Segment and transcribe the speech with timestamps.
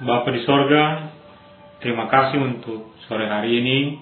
[0.00, 1.12] Bapa di sorga,
[1.84, 4.00] terima kasih untuk sore hari ini.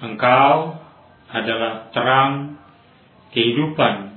[0.00, 0.80] Engkau
[1.28, 2.56] adalah terang
[3.36, 4.16] kehidupan.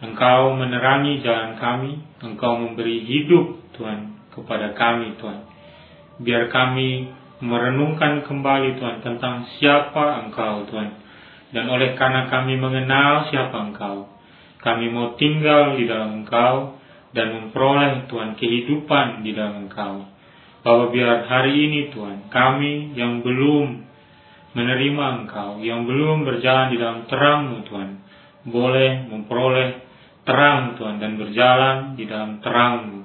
[0.00, 5.44] Engkau menerangi jalan kami, Engkau memberi hidup Tuhan kepada kami Tuhan.
[6.24, 7.12] Biar kami
[7.44, 10.88] merenungkan kembali Tuhan tentang siapa Engkau Tuhan.
[11.52, 14.08] Dan oleh karena kami mengenal siapa Engkau,
[14.64, 16.80] kami mau tinggal di dalam Engkau
[17.14, 20.10] dan memperoleh Tuhan kehidupan di dalam Engkau.
[20.66, 23.86] Bahwa biar hari ini Tuhan, kami yang belum
[24.58, 27.90] menerima Engkau, yang belum berjalan di dalam terang-Mu Tuhan,
[28.50, 29.68] boleh memperoleh
[30.26, 33.00] terang Tuhan dan berjalan di dalam terang-Mu.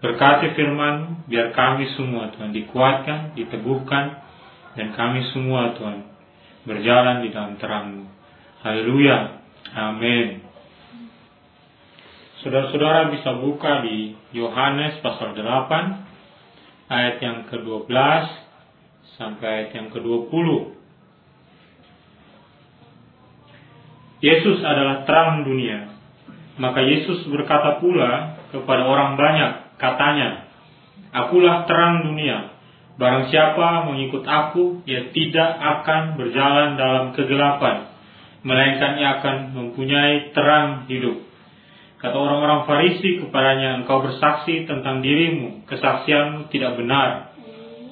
[0.00, 4.04] Berkati firman, biar kami semua Tuhan dikuatkan, diteguhkan,
[4.80, 6.08] dan kami semua Tuhan
[6.64, 8.04] berjalan di dalam terang-Mu.
[8.64, 9.18] Haleluya.
[9.76, 10.49] Amin.
[12.40, 17.92] Saudara-saudara bisa buka di Yohanes pasal 8 ayat yang ke-12
[19.20, 20.48] sampai ayat yang ke-20.
[24.24, 25.92] Yesus adalah terang dunia.
[26.56, 30.48] Maka Yesus berkata pula kepada orang banyak, katanya,
[31.12, 32.56] Akulah terang dunia.
[32.96, 37.92] Barang siapa mengikut aku, ia tidak akan berjalan dalam kegelapan,
[38.44, 41.29] melainkan ia akan mempunyai terang hidup.
[42.00, 47.36] Kata orang-orang Farisi kepadanya, engkau bersaksi tentang dirimu, kesaksianmu tidak benar.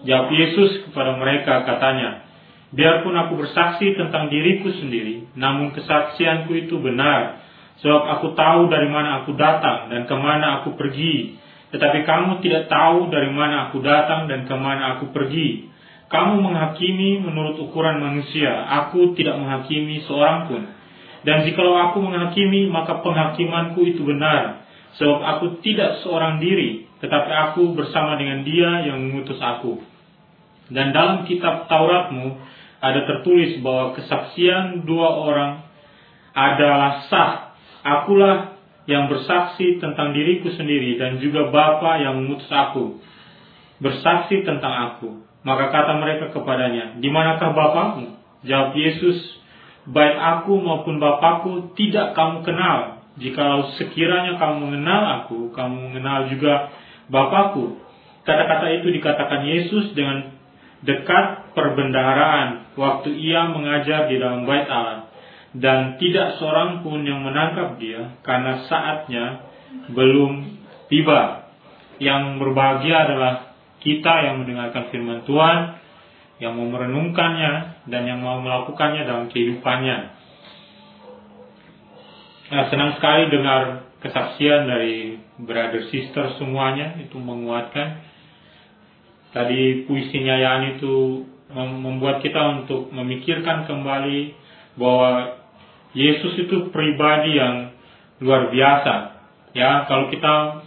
[0.09, 2.25] Jawab Yesus kepada mereka, katanya,
[2.73, 7.45] biarpun aku bersaksi tentang diriku sendiri, namun kesaksianku itu benar,
[7.85, 11.37] sebab aku tahu dari mana aku datang dan ke mana aku pergi.
[11.69, 15.69] Tetapi kamu tidak tahu dari mana aku datang dan ke mana aku pergi.
[16.09, 20.63] Kamu menghakimi menurut ukuran manusia, aku tidak menghakimi seorang pun.
[21.29, 24.65] Dan jikalau aku menghakimi, maka penghakimanku itu benar.
[24.97, 29.85] Sebab aku tidak seorang diri, tetapi aku bersama dengan dia yang mengutus aku.
[30.73, 32.33] Dan dalam kitab Tauratmu
[32.81, 35.53] ada tertulis bahwa kesaksian dua orang
[36.33, 37.53] adalah sah.
[37.85, 38.57] Akulah
[38.89, 43.05] yang bersaksi tentang diriku sendiri dan juga Bapa yang mengutus aku.
[43.85, 45.29] Bersaksi tentang aku.
[45.45, 48.17] Maka kata mereka kepadanya, di manakah Bapamu?
[48.43, 49.38] Jawab Yesus,
[49.89, 53.01] baik aku maupun Bapakku tidak kamu kenal.
[53.19, 56.71] Jikalau sekiranya kamu mengenal aku, kamu mengenal juga
[57.11, 57.81] Bapakku.
[58.23, 60.37] Kata-kata itu dikatakan Yesus dengan
[60.85, 65.09] dekat perbendaharaan waktu ia mengajar di dalam bait Allah.
[65.57, 69.25] Dan tidak seorang pun yang menangkap dia karena saatnya
[69.91, 70.61] belum
[70.93, 71.49] tiba.
[71.99, 75.78] Yang berbahagia adalah kita yang mendengarkan firman Tuhan
[76.39, 79.99] yang mau merenungkannya dan yang mau melakukannya dalam kehidupannya.
[82.49, 88.07] Nah, senang sekali dengar kesaksian dari brother sister semuanya itu menguatkan.
[89.35, 94.33] Tadi puisinya Yan itu membuat kita untuk memikirkan kembali
[94.81, 95.37] bahwa
[95.93, 97.73] Yesus itu pribadi yang
[98.21, 98.95] luar biasa.
[99.57, 100.65] Ya, kalau kita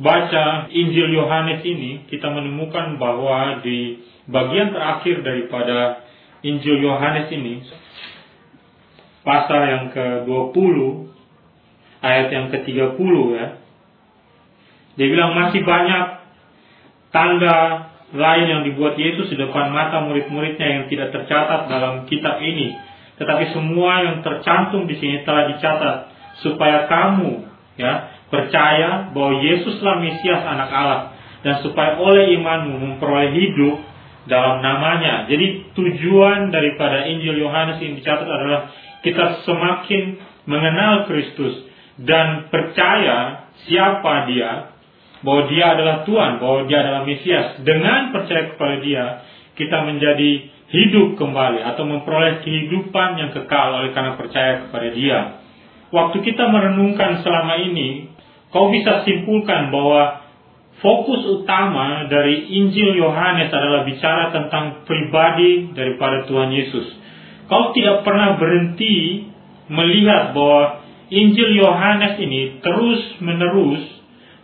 [0.00, 6.06] baca Injil Yohanes ini, kita menemukan bahwa di bagian terakhir daripada
[6.40, 7.66] Injil Yohanes ini
[9.20, 10.76] pasal yang ke-20
[12.00, 13.46] ayat yang ke-30 ya.
[14.96, 16.04] Dia bilang masih banyak
[17.12, 17.56] tanda
[18.10, 22.74] lain yang dibuat Yesus di depan mata murid-muridnya yang tidak tercatat dalam kitab ini.
[23.20, 25.96] Tetapi semua yang tercantum di sini telah dicatat
[26.40, 27.44] supaya kamu
[27.76, 31.00] ya percaya bahwa Yesuslah Mesias anak Allah
[31.44, 33.89] dan supaya oleh imanmu memperoleh hidup
[34.28, 35.24] dalam namanya.
[35.30, 41.64] Jadi tujuan daripada Injil Yohanes ini dicatat adalah kita semakin mengenal Kristus
[42.00, 44.72] dan percaya siapa dia,
[45.20, 47.60] bahwa dia adalah Tuhan, bahwa dia adalah Mesias.
[47.60, 49.04] Dengan percaya kepada dia,
[49.56, 55.18] kita menjadi hidup kembali atau memperoleh kehidupan yang kekal oleh karena percaya kepada dia.
[55.90, 58.08] Waktu kita merenungkan selama ini,
[58.54, 60.29] kau bisa simpulkan bahwa
[60.80, 66.86] fokus utama dari Injil Yohanes adalah bicara tentang pribadi daripada Tuhan Yesus.
[67.46, 69.28] Kau tidak pernah berhenti
[69.68, 70.82] melihat bahwa
[71.12, 73.82] Injil Yohanes ini terus-menerus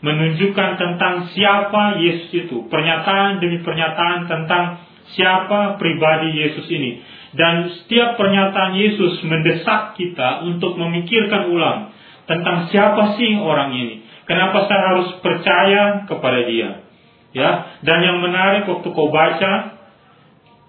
[0.04, 4.84] menunjukkan tentang siapa Yesus itu, pernyataan demi pernyataan tentang
[5.16, 7.00] siapa pribadi Yesus ini.
[7.36, 11.92] Dan setiap pernyataan Yesus mendesak kita untuk memikirkan ulang
[12.26, 16.82] tentang siapa sih orang ini Kenapa saya harus percaya kepada dia?
[17.30, 19.76] Ya, dan yang menarik waktu kau baca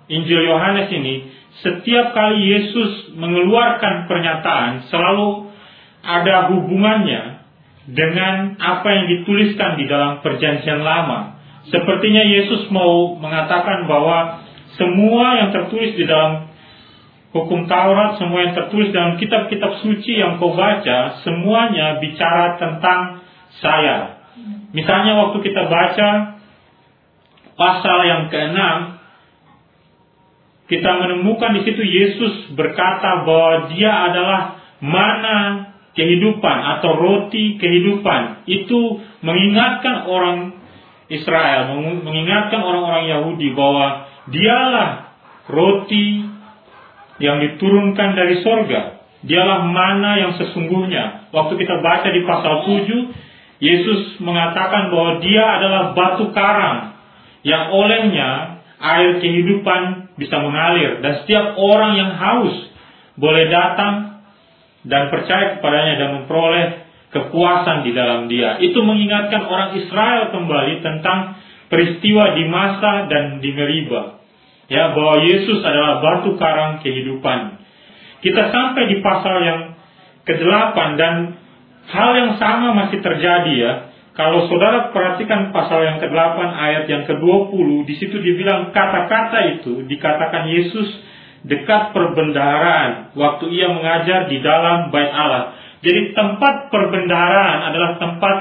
[0.07, 1.31] Injil Yohanes ini,
[1.65, 5.49] setiap kali Yesus mengeluarkan pernyataan selalu
[6.05, 7.43] ada hubungannya
[7.87, 11.39] dengan apa yang dituliskan di dalam Perjanjian Lama.
[11.67, 14.43] Sepertinya Yesus mau mengatakan bahwa
[14.77, 16.47] semua yang tertulis di dalam
[17.33, 23.16] hukum Taurat, semua yang tertulis dalam kitab-kitab suci yang kau baca, semuanya bicara tentang
[23.63, 24.21] saya.
[24.75, 26.09] Misalnya waktu kita baca
[27.57, 29.01] pasal yang keenam,
[30.67, 34.41] kita menemukan di situ Yesus berkata bahwa Dia adalah
[34.83, 35.37] mana
[35.97, 40.53] kehidupan atau roti kehidupan itu mengingatkan orang
[41.09, 45.15] Israel, mengingatkan orang-orang Yahudi bahwa dialah
[45.47, 46.27] roti
[47.17, 49.01] yang diturunkan dari sorga.
[49.25, 51.33] Dialah mana yang sesungguhnya.
[51.33, 53.26] Waktu kita baca di pasal 7,
[53.57, 56.93] Yesus mengatakan bahwa dia adalah batu karang
[57.41, 61.01] yang olehnya air kehidupan bisa mengalir.
[61.01, 62.53] Dan setiap orang yang haus
[63.17, 64.21] boleh datang
[64.85, 68.61] dan percaya kepadanya dan memperoleh kepuasan di dalam dia.
[68.61, 74.21] Itu mengingatkan orang Israel kembali tentang peristiwa di masa dan di Meriba.
[74.67, 77.63] Ya, bahwa Yesus adalah batu karang kehidupan.
[78.19, 79.61] Kita sampai di pasal yang
[80.27, 81.15] ke-8 dan
[81.87, 83.73] hal yang sama masih terjadi ya.
[84.17, 90.49] Kalau saudara perhatikan pasal yang ke-8 ayat yang ke-20, di situ dibilang kata-kata itu dikatakan
[90.49, 90.89] Yesus
[91.45, 95.53] dekat perbendaharaan waktu ia mengajar di dalam bait Allah.
[95.85, 98.37] Jadi tempat perbendaharaan adalah tempat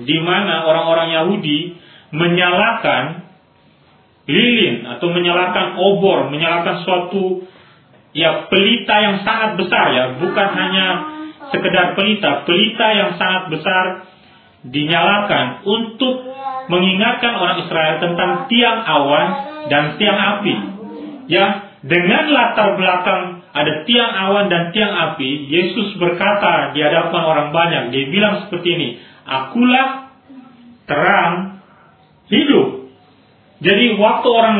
[0.00, 1.76] di mana orang-orang Yahudi
[2.16, 3.28] menyalakan
[4.24, 7.44] lilin atau menyalakan obor, menyalakan suatu
[8.16, 10.86] ya pelita yang sangat besar ya, bukan hanya
[11.52, 13.84] sekedar pelita, pelita yang sangat besar
[14.66, 16.26] dinyalakan untuk
[16.68, 19.28] mengingatkan orang Israel tentang tiang awan
[19.72, 20.54] dan tiang api.
[21.28, 21.46] Ya,
[21.84, 27.82] dengan latar belakang ada tiang awan dan tiang api, Yesus berkata di hadapan orang banyak,
[27.94, 28.88] dia bilang seperti ini,
[29.28, 30.08] Akulah
[30.88, 31.60] terang
[32.32, 32.88] hidup.
[33.60, 34.58] Jadi waktu orang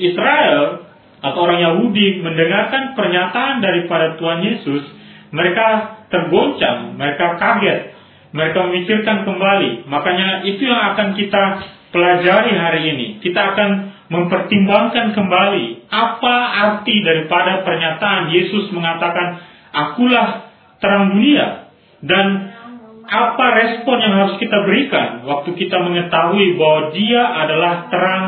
[0.00, 0.88] Israel
[1.20, 4.84] atau orang Yahudi mendengarkan pernyataan daripada Tuhan Yesus,
[5.36, 5.66] mereka
[6.08, 7.92] tergoncang, mereka kaget,
[8.32, 9.84] mereka memikirkan kembali.
[9.84, 11.42] Makanya itu yang akan kita
[11.92, 13.06] pelajari hari ini.
[13.20, 13.70] Kita akan
[14.08, 16.36] mempertimbangkan kembali apa
[16.70, 19.42] arti daripada pernyataan Yesus mengatakan
[19.74, 20.48] akulah
[20.78, 21.68] terang dunia
[22.06, 22.54] dan
[23.06, 28.24] apa respon yang harus kita berikan waktu kita mengetahui bahwa dia adalah terang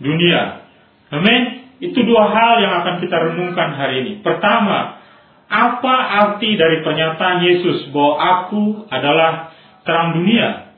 [0.00, 0.64] dunia.
[1.12, 1.68] Amin.
[1.76, 4.12] Itu dua hal yang akan kita renungkan hari ini.
[4.24, 4.96] Pertama,
[5.46, 5.94] apa
[6.26, 9.54] arti dari pernyataan Yesus bahwa aku adalah
[9.86, 10.74] terang dunia?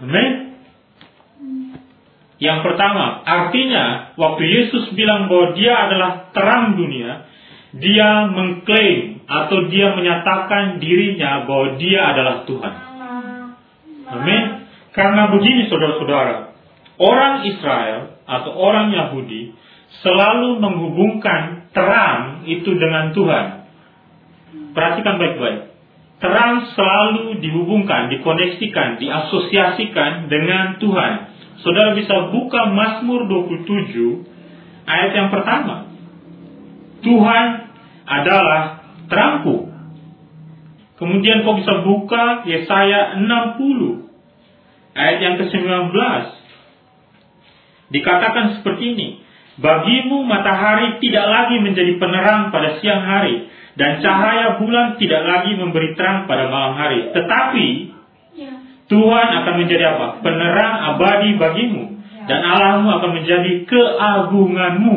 [0.00, 0.56] Amin.
[2.40, 7.28] Yang pertama, artinya waktu Yesus bilang bahwa dia adalah terang dunia,
[7.76, 12.74] dia mengklaim atau dia menyatakan dirinya bahwa dia adalah Tuhan.
[14.10, 14.44] Amin.
[14.96, 16.56] Karena begini saudara-saudara,
[16.96, 19.52] orang Israel atau orang Yahudi
[20.00, 23.46] selalu menghubungkan terang itu dengan Tuhan.
[24.74, 25.70] Perhatikan baik-baik.
[26.20, 31.12] Terang selalu dihubungkan, dikoneksikan, diasosiasikan dengan Tuhan.
[31.64, 35.88] Saudara bisa buka Mazmur 27 ayat yang pertama.
[37.00, 37.46] Tuhan
[38.04, 39.72] adalah terangku.
[41.00, 44.10] Kemudian kau bisa buka Yesaya 60
[44.92, 45.96] ayat yang ke-19.
[47.90, 49.08] Dikatakan seperti ini,
[49.60, 55.94] Bagimu matahari tidak lagi menjadi penerang pada siang hari, dan cahaya bulan tidak lagi memberi
[55.94, 57.12] terang pada malam hari.
[57.12, 57.66] Tetapi
[58.90, 60.06] Tuhan akan menjadi apa?
[60.20, 62.02] Penerang abadi bagimu.
[62.26, 64.96] Dan Allahmu akan menjadi keagunganmu.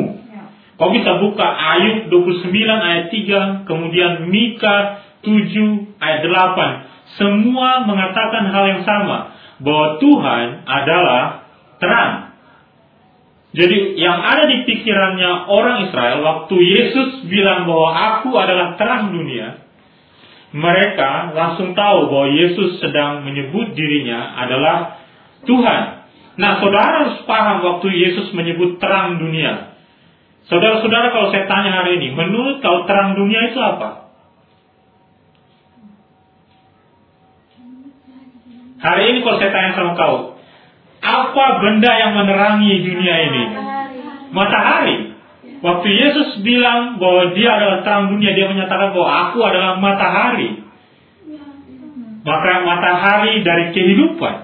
[0.74, 7.14] Kau bisa buka Ayub 29 ayat 3, kemudian Mika 7 ayat 8.
[7.14, 9.30] Semua mengatakan hal yang sama.
[9.62, 11.46] Bahwa Tuhan adalah
[11.78, 12.33] terang.
[13.54, 19.62] Jadi yang ada di pikirannya orang Israel waktu Yesus bilang bahwa aku adalah terang dunia,
[20.50, 24.98] mereka langsung tahu bahwa Yesus sedang menyebut dirinya adalah
[25.46, 25.82] Tuhan.
[26.34, 29.78] Nah, saudara harus paham waktu Yesus menyebut terang dunia.
[30.50, 34.10] Saudara-saudara, kalau saya tanya hari ini, menurut kau terang dunia itu apa?
[38.82, 40.33] Hari ini kalau saya tanya sama kau,
[41.04, 43.44] apa benda yang menerangi dunia ini?
[44.32, 44.96] Matahari.
[45.60, 50.64] Waktu Yesus bilang bahwa dia adalah terang dunia, dia menyatakan bahwa aku adalah matahari.
[52.24, 54.34] Maka matahari dari kehidupan.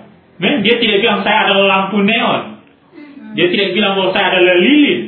[0.40, 2.42] Men, dia tidak bilang saya adalah lampu neon.
[3.36, 5.00] Dia tidak bilang bahwa saya adalah lilin.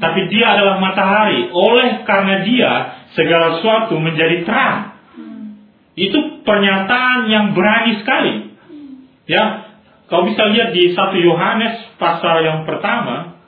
[0.00, 1.52] Tapi dia adalah matahari.
[1.52, 2.72] Oleh karena dia,
[3.12, 4.96] segala sesuatu menjadi terang.
[5.96, 8.34] Itu pernyataan yang berani sekali.
[9.28, 9.69] Ya,
[10.10, 13.38] kau bisa lihat di 1 Yohanes pasal yang pertama,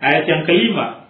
[0.00, 1.06] ayat yang kelima.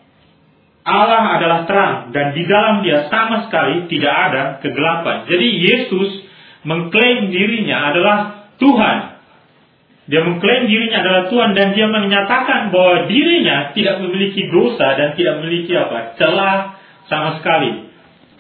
[0.82, 5.28] Allah adalah terang dan di dalam dia sama sekali tidak ada kegelapan.
[5.30, 6.26] Jadi Yesus
[6.66, 8.18] mengklaim dirinya adalah
[8.59, 8.99] Tuhan.
[10.11, 15.38] Dia mengklaim dirinya adalah Tuhan dan dia menyatakan bahwa dirinya tidak memiliki dosa dan tidak
[15.44, 16.59] memiliki apa celah
[17.06, 17.87] sama sekali.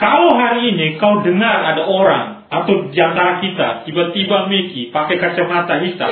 [0.00, 5.78] Kalau hari ini kau dengar ada orang atau di antara kita tiba-tiba Miki pakai kacamata
[5.86, 6.10] hitam,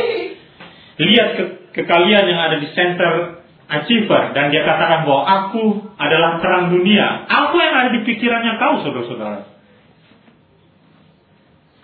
[1.03, 1.43] lihat ke,
[1.75, 5.65] ke kalian yang ada di center achiever dan dia katakan bahwa aku
[6.01, 7.29] adalah terang dunia.
[7.29, 9.41] Apa yang ada di pikirannya kau, saudara-saudara?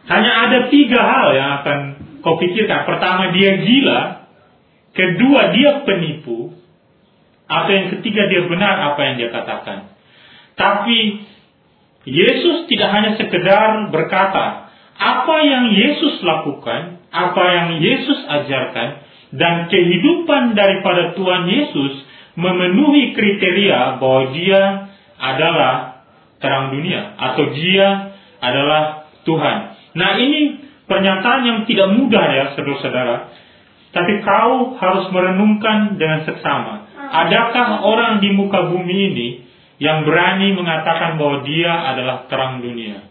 [0.04, 1.78] Hanya ada tiga hal yang akan
[2.24, 2.88] kau pikirkan.
[2.88, 4.00] Pertama, dia gila.
[4.96, 6.56] Kedua, dia penipu.
[7.44, 9.92] Atau yang ketiga, dia benar apa yang dia katakan.
[10.54, 11.24] Tapi
[12.04, 18.88] Yesus tidak hanya sekedar berkata, apa yang Yesus lakukan, apa yang Yesus ajarkan,
[19.34, 21.92] dan kehidupan daripada Tuhan Yesus
[22.38, 24.62] memenuhi kriteria bahwa dia
[25.18, 26.04] adalah
[26.38, 29.56] terang dunia atau dia adalah Tuhan.
[29.96, 33.16] Nah ini pernyataan yang tidak mudah ya saudara-saudara.
[33.94, 36.90] Tapi kau harus merenungkan dengan seksama.
[36.98, 39.28] Adakah orang di muka bumi ini
[39.82, 43.10] yang berani mengatakan bahwa dia adalah terang dunia.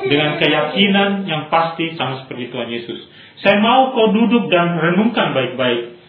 [0.00, 3.00] Dengan keyakinan yang pasti sama seperti Tuhan Yesus.
[3.44, 6.00] Saya mau kau duduk dan renungkan baik-baik.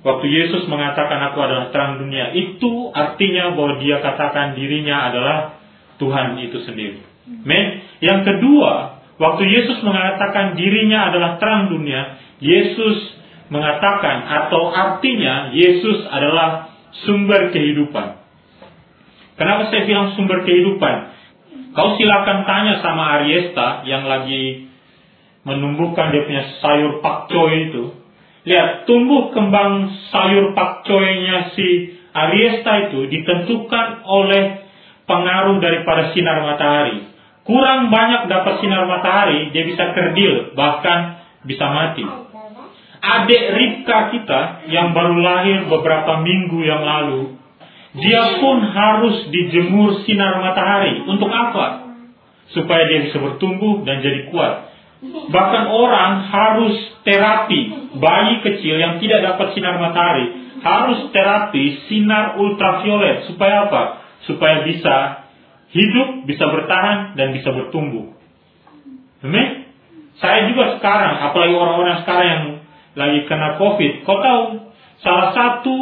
[0.00, 5.58] Waktu Yesus mengatakan aku adalah terang dunia, itu artinya bahwa dia katakan dirinya adalah
[5.98, 7.02] Tuhan itu sendiri.
[7.26, 13.18] Men, yang kedua, waktu Yesus mengatakan dirinya adalah terang dunia, Yesus
[13.50, 16.70] mengatakan atau artinya Yesus adalah
[17.06, 18.25] sumber kehidupan.
[19.36, 21.12] Kenapa saya bilang sumber kehidupan?
[21.76, 24.72] Kau silakan tanya sama Ariesta yang lagi
[25.44, 27.92] menumbuhkan dia punya sayur pakcoy itu.
[28.48, 34.64] Lihat, tumbuh kembang sayur pakcoynya si Ariesta itu ditentukan oleh
[35.04, 37.12] pengaruh daripada sinar matahari.
[37.46, 42.02] Kurang banyak dapat sinar matahari, dia bisa kerdil, bahkan bisa mati.
[43.06, 47.35] Adik Ripka kita yang baru lahir beberapa minggu yang lalu,
[47.96, 51.04] dia pun harus dijemur sinar matahari.
[51.08, 51.96] Untuk apa?
[52.52, 54.72] Supaya dia bisa bertumbuh dan jadi kuat.
[55.06, 63.30] Bahkan orang harus terapi bayi kecil yang tidak dapat sinar matahari harus terapi sinar ultraviolet
[63.30, 63.82] supaya apa?
[64.26, 65.26] Supaya bisa
[65.70, 68.16] hidup, bisa bertahan dan bisa bertumbuh.
[69.22, 69.70] Amin?
[70.16, 72.44] Saya juga sekarang, apalagi orang-orang sekarang yang
[72.96, 74.44] lagi kena COVID, kau tahu
[75.04, 75.76] salah satu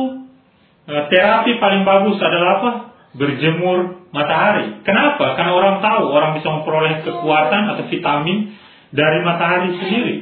[0.85, 2.71] terapi paling bagus adalah apa?
[3.17, 4.85] Berjemur matahari.
[4.85, 5.39] Kenapa?
[5.39, 8.53] Karena orang tahu orang bisa memperoleh kekuatan atau vitamin
[8.93, 10.17] dari matahari sendiri.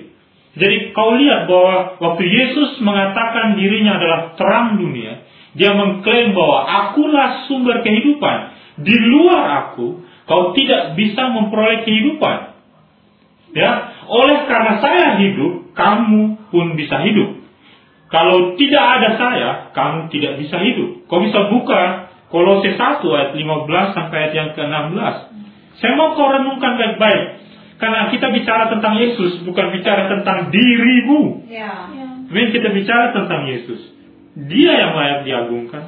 [0.52, 5.24] Jadi kau lihat bahwa waktu Yesus mengatakan dirinya adalah terang dunia,
[5.56, 8.52] dia mengklaim bahwa akulah sumber kehidupan.
[8.84, 12.52] Di luar aku, kau tidak bisa memperoleh kehidupan.
[13.52, 17.41] Ya, oleh karena saya hidup, kamu pun bisa hidup.
[18.12, 21.08] Kalau tidak ada saya, kamu tidak bisa hidup.
[21.08, 25.16] Kau bisa buka Kolose 1 ayat 15 sampai ayat yang ke-16.
[25.80, 27.24] Saya mau kau renungkan baik-baik.
[27.80, 31.48] Karena kita bicara tentang Yesus, bukan bicara tentang dirimu.
[31.48, 31.92] Ya.
[31.92, 32.44] ya.
[32.52, 33.80] kita bicara tentang Yesus.
[34.36, 35.84] Dia yang layak diagungkan.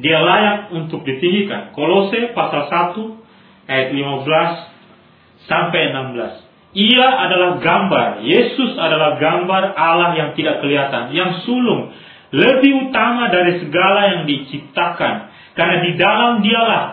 [0.00, 1.76] Dia layak untuk ditinggikan.
[1.76, 6.49] Kolose pasal 1 ayat 15 sampai 16.
[6.70, 11.90] Ia adalah gambar, Yesus adalah gambar Allah yang tidak kelihatan, yang sulung,
[12.30, 15.34] lebih utama dari segala yang diciptakan.
[15.58, 16.84] Karena di dalam dialah,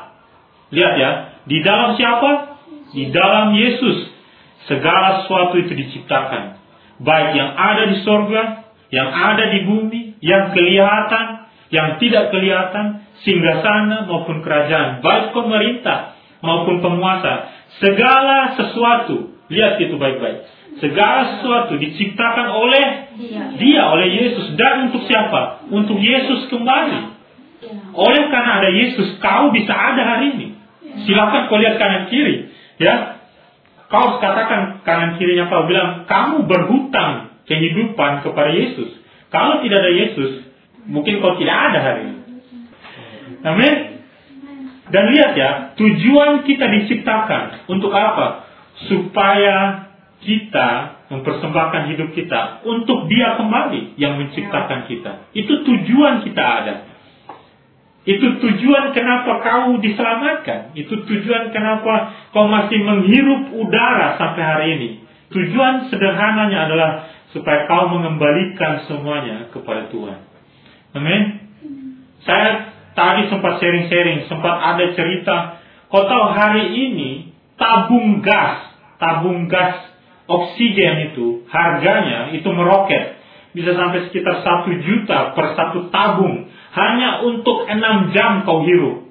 [0.74, 1.12] lihat ya,
[1.46, 2.58] di dalam siapa?
[2.90, 4.10] Di dalam Yesus,
[4.66, 6.58] segala sesuatu itu diciptakan.
[6.98, 13.62] Baik yang ada di sorga, yang ada di bumi, yang kelihatan, yang tidak kelihatan, singgah
[13.62, 20.44] sana maupun kerajaan, baik pemerintah maupun penguasa, segala sesuatu Lihat itu baik-baik.
[20.84, 22.86] Segala sesuatu diciptakan oleh
[23.58, 23.84] dia.
[23.90, 24.54] oleh Yesus.
[24.60, 25.66] Dan untuk siapa?
[25.72, 27.18] Untuk Yesus kembali.
[27.98, 30.48] Oleh karena ada Yesus, kau bisa ada hari ini.
[31.08, 32.54] Silakan kau lihat kanan kiri.
[32.78, 33.24] Ya,
[33.90, 38.94] kau katakan kanan kirinya kau bilang kamu berhutang kehidupan kepada Yesus.
[39.34, 40.46] Kalau tidak ada Yesus,
[40.86, 42.22] mungkin kau tidak ada hari ini.
[43.44, 43.76] Amin.
[44.88, 48.47] Dan lihat ya, tujuan kita diciptakan untuk apa?
[48.86, 49.90] Supaya
[50.22, 50.70] kita
[51.10, 55.32] mempersembahkan hidup kita untuk dia kembali yang menciptakan kita.
[55.34, 56.76] Itu tujuan kita ada.
[58.08, 60.72] Itu tujuan kenapa kau diselamatkan.
[60.80, 64.90] Itu tujuan kenapa kau masih menghirup udara sampai hari ini.
[65.28, 66.92] Tujuan sederhananya adalah
[67.36, 70.24] supaya kau mengembalikan semuanya kepada Tuhan.
[70.96, 71.22] Amin.
[72.24, 75.60] Saya tadi sempat sharing-sharing, sempat ada cerita.
[75.92, 78.67] Kau tahu hari ini tabung gas,
[78.98, 79.88] tabung gas
[80.28, 83.18] oksigen itu harganya itu meroket
[83.56, 89.10] bisa sampai sekitar satu juta per satu tabung hanya untuk enam jam kau hirup.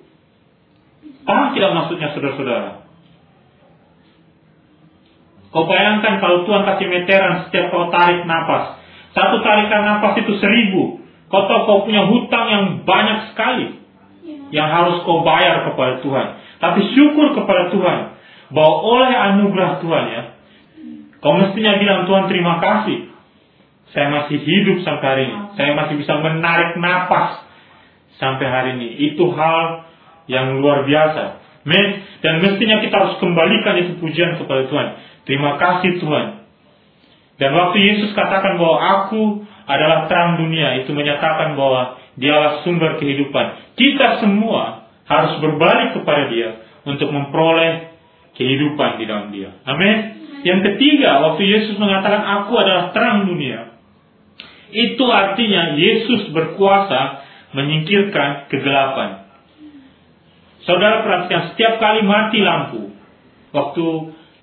[1.26, 2.86] Paham tidak maksudnya saudara-saudara?
[5.50, 8.78] Kau bayangkan kalau Tuhan kasih meteran setiap kau tarik nafas.
[9.16, 11.02] Satu tarikan nafas itu seribu.
[11.26, 13.82] Kau tahu kau punya hutang yang banyak sekali.
[14.54, 16.26] Yang harus kau bayar kepada Tuhan.
[16.62, 17.98] Tapi syukur kepada Tuhan.
[18.52, 20.22] Bahwa oleh anugerah Tuhan ya.
[21.18, 23.10] Kau mestinya bilang Tuhan terima kasih.
[23.90, 25.38] Saya masih hidup sampai hari ini.
[25.56, 27.42] Saya masih bisa menarik nafas
[28.20, 29.14] sampai hari ini.
[29.14, 29.88] Itu hal
[30.30, 31.42] yang luar biasa.
[32.22, 34.88] Dan mestinya kita harus kembalikan itu pujian kepada Tuhan.
[35.26, 36.46] Terima kasih Tuhan.
[37.36, 43.74] Dan waktu Yesus katakan bahwa aku adalah terang dunia, itu menyatakan bahwa dialah sumber kehidupan.
[43.74, 47.85] Kita semua harus berbalik kepada dia untuk memperoleh
[48.36, 49.56] kehidupan di dalam dia.
[49.64, 50.16] Amin.
[50.44, 53.74] Yang ketiga, waktu Yesus mengatakan aku adalah terang dunia.
[54.70, 57.24] Itu artinya Yesus berkuasa
[57.56, 59.26] menyingkirkan kegelapan.
[60.66, 62.90] Saudara perhatikan setiap kali mati lampu,
[63.54, 63.86] waktu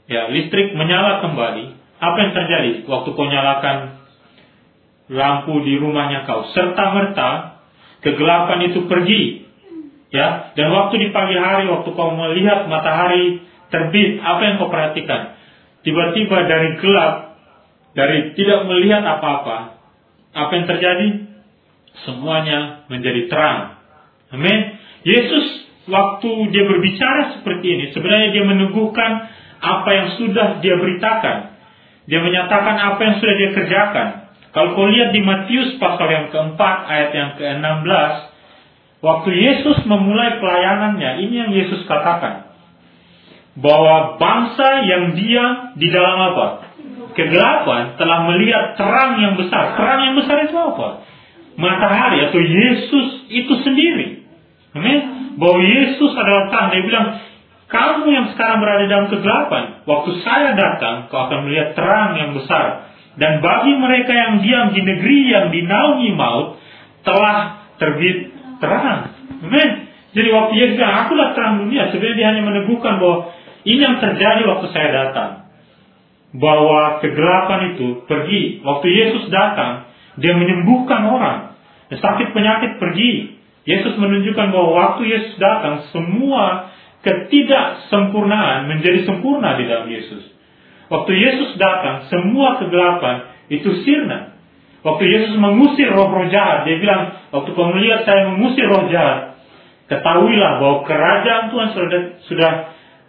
[0.08, 1.66] ya listrik menyala kembali,
[2.00, 4.00] apa yang terjadi waktu kau nyalakan
[5.12, 6.48] lampu di rumahnya kau?
[6.56, 7.30] Serta merta
[8.04, 9.44] kegelapan itu pergi.
[10.14, 13.42] Ya, dan waktu di pagi hari waktu kau melihat matahari
[13.74, 15.34] terbit, apa yang kau perhatikan?
[15.82, 17.42] Tiba-tiba dari gelap,
[17.98, 19.82] dari tidak melihat apa-apa,
[20.38, 21.34] apa yang terjadi?
[22.02, 23.78] semuanya menjadi terang.
[24.34, 24.82] Amin.
[25.06, 29.12] Yesus waktu dia berbicara seperti ini, sebenarnya dia meneguhkan
[29.62, 31.54] apa yang sudah dia beritakan.
[32.10, 34.08] Dia menyatakan apa yang sudah dia kerjakan.
[34.54, 38.14] Kalau kau lihat di Matius pasal yang keempat ayat yang ke-16,
[39.02, 42.53] waktu Yesus memulai pelayanannya, ini yang Yesus katakan.
[43.54, 46.48] Bahwa bangsa yang diam di dalam apa?
[47.14, 49.78] Kegelapan telah melihat terang yang besar.
[49.78, 51.06] Terang yang besar itu apa?
[51.58, 54.26] matahari atau Yesus itu sendiri.
[54.74, 55.00] Amin.
[55.38, 56.68] Bahwa Yesus adalah terang.
[56.74, 57.08] Dia bilang,
[57.70, 62.90] kamu yang sekarang berada dalam kegelapan, waktu saya datang, kau akan melihat terang yang besar.
[63.18, 66.58] Dan bagi mereka yang diam di negeri yang dinaungi maut,
[67.06, 69.14] telah terbit terang.
[69.46, 69.70] Amin.
[70.14, 73.34] Jadi waktu Yesus bilang, akulah terang dunia, sebenarnya dia hanya meneguhkan bahwa
[73.64, 75.32] ini yang terjadi waktu saya datang.
[76.34, 78.60] Bahwa kegelapan itu pergi.
[78.66, 79.88] Waktu Yesus datang,
[80.20, 81.40] dia menyembuhkan orang.
[81.94, 83.40] Sakit penyakit pergi.
[83.64, 86.74] Yesus menunjukkan bahwa waktu Yesus datang, semua
[87.04, 90.24] ketidaksempurnaan menjadi sempurna di dalam Yesus.
[90.92, 94.36] Waktu Yesus datang, semua kegelapan itu sirna.
[94.84, 99.40] Waktu Yesus mengusir roh-roh jahat, dia bilang, waktu kau melihat saya mengusir roh jahat,
[99.88, 102.52] ketahuilah bahwa kerajaan Tuhan sudah, sudah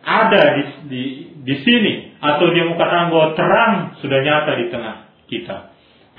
[0.04, 1.02] ada di, di,
[1.42, 1.92] di sini.
[2.20, 4.94] Atau dia mau katakan bahwa terang sudah nyata di tengah
[5.28, 5.56] kita.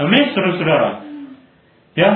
[0.01, 0.91] Amin, saudara-saudara.
[1.95, 2.09] Ya,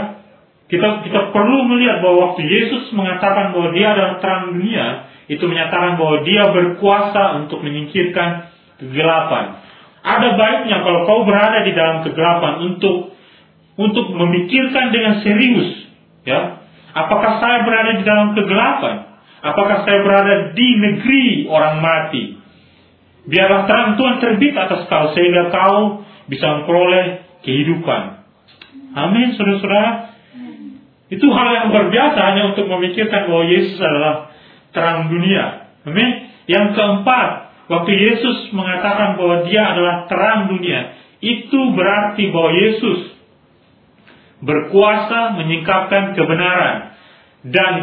[0.70, 5.98] kita kita perlu melihat bahwa waktu Yesus mengatakan bahwa Dia adalah terang dunia, itu menyatakan
[5.98, 9.66] bahwa Dia berkuasa untuk menyingkirkan kegelapan.
[10.06, 13.18] Ada baiknya kalau kau berada di dalam kegelapan untuk
[13.80, 15.90] untuk memikirkan dengan serius,
[16.28, 16.62] ya.
[16.94, 19.09] Apakah saya berada di dalam kegelapan?
[19.40, 22.36] Apakah saya berada di negeri orang mati?
[23.30, 28.26] Biarlah terang Tuhan terbit atas kau sehingga kau bisa memperoleh kehidupan.
[28.96, 30.18] Amin, saudara-saudara.
[31.10, 34.30] Itu hal yang luar biasa hanya untuk memikirkan bahwa Yesus adalah
[34.76, 35.74] terang dunia.
[35.90, 36.30] Amin.
[36.46, 37.30] Yang keempat,
[37.70, 43.00] waktu Yesus mengatakan bahwa dia adalah terang dunia, itu berarti bahwa Yesus
[44.40, 46.96] berkuasa menyingkapkan kebenaran
[47.44, 47.74] dan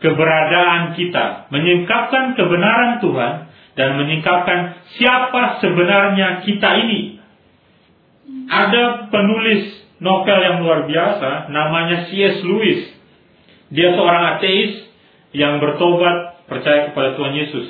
[0.00, 3.34] keberadaan kita, menyingkapkan kebenaran Tuhan
[3.76, 7.20] dan menyingkapkan siapa sebenarnya kita ini
[8.50, 12.42] ada penulis novel yang luar biasa namanya C.S.
[12.42, 12.90] Lewis.
[13.70, 14.90] Dia seorang ateis
[15.30, 17.66] yang bertobat percaya kepada Tuhan Yesus.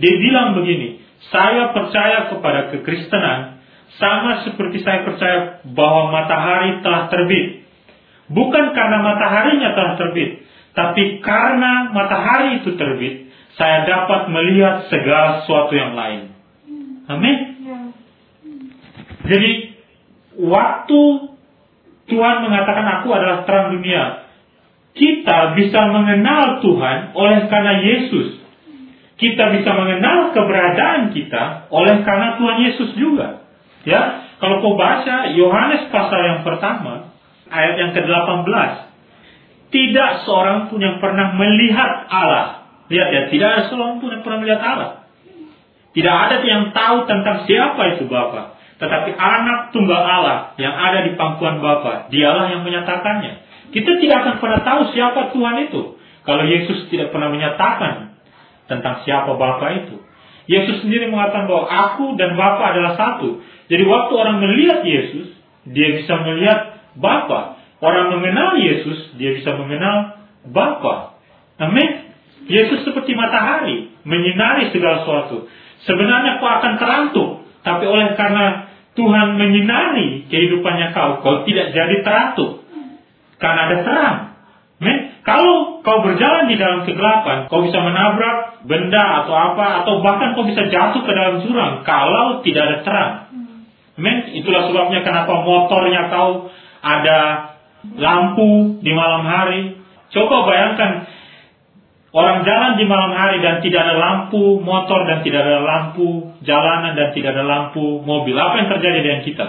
[0.00, 3.60] Dia bilang begini, saya percaya kepada kekristenan
[4.00, 7.68] sama seperti saya percaya bahwa matahari telah terbit.
[8.32, 13.28] Bukan karena mataharinya telah terbit, tapi karena matahari itu terbit,
[13.60, 16.32] saya dapat melihat segala sesuatu yang lain.
[17.12, 17.36] Amin.
[17.60, 17.78] Ya.
[19.28, 19.76] Jadi
[20.40, 21.00] waktu
[22.08, 24.24] Tuhan mengatakan aku adalah terang dunia,
[24.96, 28.40] kita bisa mengenal Tuhan oleh karena Yesus.
[29.20, 33.44] Kita bisa mengenal keberadaan kita oleh karena Tuhan Yesus juga.
[33.86, 37.14] Ya, kalau kau baca Yohanes pasal yang pertama,
[37.46, 38.91] ayat yang ke-18,
[39.72, 42.68] tidak seorang pun yang pernah melihat Allah.
[42.92, 44.90] Lihat ya, tidak ada seorang pun yang pernah melihat Allah.
[45.96, 48.60] Tidak ada yang tahu tentang siapa itu Bapa.
[48.76, 53.48] Tetapi anak tunggal Allah yang ada di pangkuan Bapa, dialah yang menyatakannya.
[53.72, 55.96] Kita tidak akan pernah tahu siapa Tuhan itu.
[56.22, 58.20] Kalau Yesus tidak pernah menyatakan
[58.68, 59.96] tentang siapa Bapa itu.
[60.50, 63.40] Yesus sendiri mengatakan bahwa aku dan Bapa adalah satu.
[63.70, 65.32] Jadi waktu orang melihat Yesus,
[65.64, 67.61] dia bisa melihat Bapa.
[67.82, 71.18] Orang mengenal Yesus, dia bisa mengenal Bapa.
[71.58, 72.14] Amin.
[72.46, 75.50] Yesus seperti matahari, menyinari segala sesuatu.
[75.82, 77.30] Sebenarnya kau akan terantuk,
[77.66, 82.62] tapi oleh karena Tuhan menyinari kehidupannya kau, kau tidak jadi teratur.
[83.42, 84.16] Karena ada terang.
[84.78, 90.38] Men, kalau kau berjalan di dalam kegelapan, kau bisa menabrak benda atau apa, atau bahkan
[90.38, 93.12] kau bisa jatuh ke dalam jurang kalau tidak ada terang.
[93.98, 96.50] Men, itulah sebabnya kenapa motornya kau
[96.82, 97.51] ada
[97.96, 99.78] lampu di malam hari.
[100.12, 101.08] Coba bayangkan
[102.12, 106.92] Orang jalan di malam hari dan tidak ada lampu motor dan tidak ada lampu jalanan
[106.92, 108.36] dan tidak ada lampu mobil.
[108.36, 109.46] Apa yang terjadi dengan kita?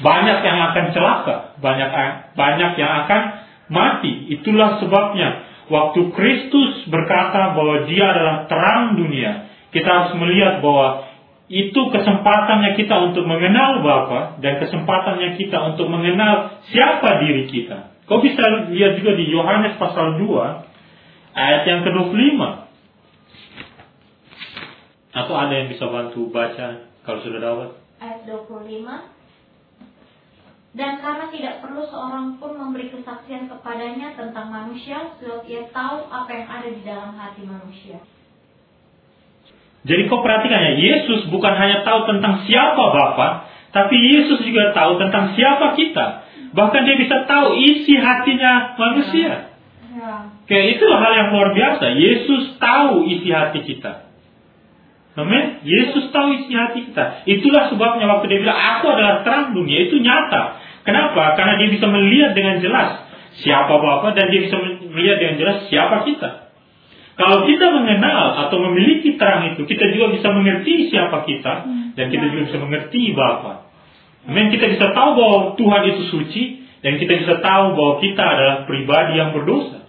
[0.00, 1.90] Banyak yang akan celaka, banyak
[2.32, 3.22] banyak yang akan
[3.68, 4.32] mati.
[4.40, 9.44] Itulah sebabnya waktu Kristus berkata bahwa Dia adalah terang dunia,
[9.76, 11.04] kita harus melihat bahwa
[11.48, 17.96] itu kesempatannya kita untuk mengenal Bapa dan kesempatannya kita untuk mengenal siapa diri kita.
[18.04, 20.68] Kau bisa lihat juga di Yohanes pasal 2
[21.38, 22.40] Ayat yang ke-25.
[25.14, 27.78] Atau ada yang bisa bantu baca kalau sudah dapat?
[28.02, 29.14] Ayat 25.
[30.74, 36.30] Dan karena tidak perlu seorang pun memberi kesaksian kepadanya tentang manusia, sebab ia tahu apa
[36.30, 37.98] yang ada di dalam hati manusia.
[39.86, 44.98] Jadi kau perhatikan ya, Yesus bukan hanya tahu tentang siapa Bapa, tapi Yesus juga tahu
[44.98, 46.06] tentang siapa kita.
[46.56, 49.52] Bahkan dia bisa tahu isi hatinya manusia.
[49.92, 50.32] Ya.
[50.48, 51.92] Kayak itulah hal yang luar biasa.
[51.92, 54.08] Yesus tahu isi hati kita.
[55.18, 55.60] Amin.
[55.66, 57.26] Yesus tahu isi hati kita.
[57.28, 59.90] Itulah sebabnya waktu dia bilang, aku adalah terang dunia.
[59.90, 60.62] Itu nyata.
[60.88, 61.36] Kenapa?
[61.36, 63.04] Karena dia bisa melihat dengan jelas
[63.44, 64.56] siapa Bapa dan dia bisa
[64.88, 66.47] melihat dengan jelas siapa kita.
[67.18, 71.66] Kalau kita mengenal atau memiliki terang itu, kita juga bisa mengerti siapa kita
[71.98, 73.66] dan kita juga bisa mengerti Bapa.
[74.30, 74.54] Amin.
[74.54, 76.42] Kita bisa tahu bahwa Tuhan itu suci
[76.78, 79.82] dan kita bisa tahu bahwa kita adalah pribadi yang berdosa.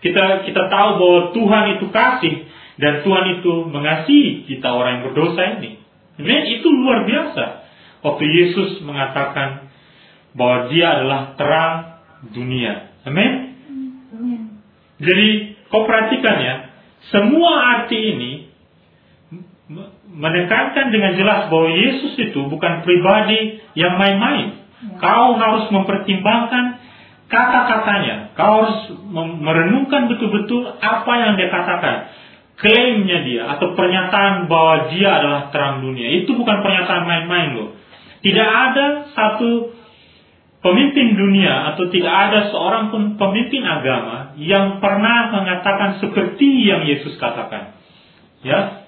[0.00, 2.34] Kita kita tahu bahwa Tuhan itu kasih
[2.80, 5.76] dan Tuhan itu mengasihi kita orang yang berdosa ini.
[6.16, 7.44] Ini itu luar biasa.
[8.00, 9.68] Waktu Yesus mengatakan
[10.32, 12.00] bahwa Dia adalah terang
[12.32, 12.96] dunia.
[13.04, 13.60] Amin.
[15.02, 16.54] Jadi kau perhatikan ya,
[17.08, 18.32] semua arti ini
[20.12, 24.60] menekankan dengan jelas bahwa Yesus itu bukan pribadi yang main-main.
[24.84, 25.00] Ya.
[25.00, 26.78] Kau harus mempertimbangkan
[27.32, 28.36] kata-katanya.
[28.36, 28.92] Kau harus
[29.40, 31.96] merenungkan betul-betul apa yang dia katakan.
[32.60, 36.22] Klaimnya dia atau pernyataan bahwa dia adalah terang dunia.
[36.22, 37.74] Itu bukan pernyataan main-main loh.
[38.22, 39.74] Tidak ada satu
[40.62, 47.18] pemimpin dunia atau tidak ada seorang pun pemimpin agama yang pernah mengatakan seperti yang Yesus
[47.18, 47.76] katakan.
[48.46, 48.86] Ya,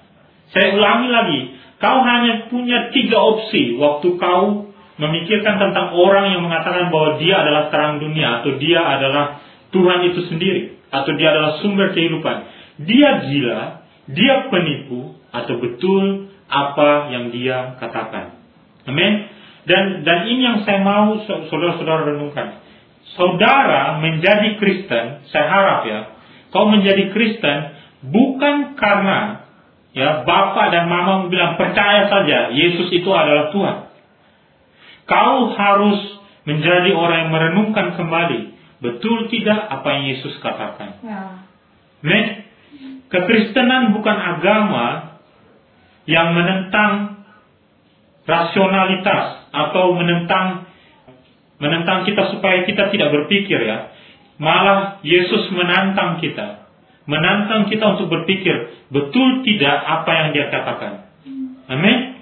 [0.55, 1.39] saya ulangi lagi.
[1.83, 7.67] Kau hanya punya tiga opsi waktu kau memikirkan tentang orang yang mengatakan bahwa dia adalah
[7.67, 9.43] terang dunia atau dia adalah
[9.75, 12.47] Tuhan itu sendiri atau dia adalah sumber kehidupan.
[12.87, 18.39] Dia gila, dia penipu atau betul apa yang dia katakan.
[18.87, 19.34] Amin.
[19.65, 22.61] Dan dan ini yang saya mau saudara-saudara renungkan.
[23.17, 25.99] Saudara menjadi Kristen, saya harap ya,
[26.53, 27.57] kau menjadi Kristen
[28.05, 29.47] bukan karena
[29.95, 33.77] ya bapak dan mama bilang percaya saja Yesus itu adalah Tuhan.
[35.05, 35.99] Kau harus
[36.45, 38.53] menjadi orang yang merenungkan kembali.
[38.81, 41.01] Betul tidak apa yang Yesus katakan?
[41.01, 41.21] Ya.
[42.05, 42.45] Nih,
[43.09, 45.17] kekristenan bukan agama
[46.05, 47.25] yang menentang
[48.29, 50.67] rasionalitas atau menentang
[51.55, 53.95] menentang kita supaya kita tidak berpikir ya.
[54.35, 56.67] Malah Yesus menantang kita.
[57.05, 61.05] Menantang kita untuk berpikir, betul tidak apa yang dia katakan.
[61.69, 62.17] Amin.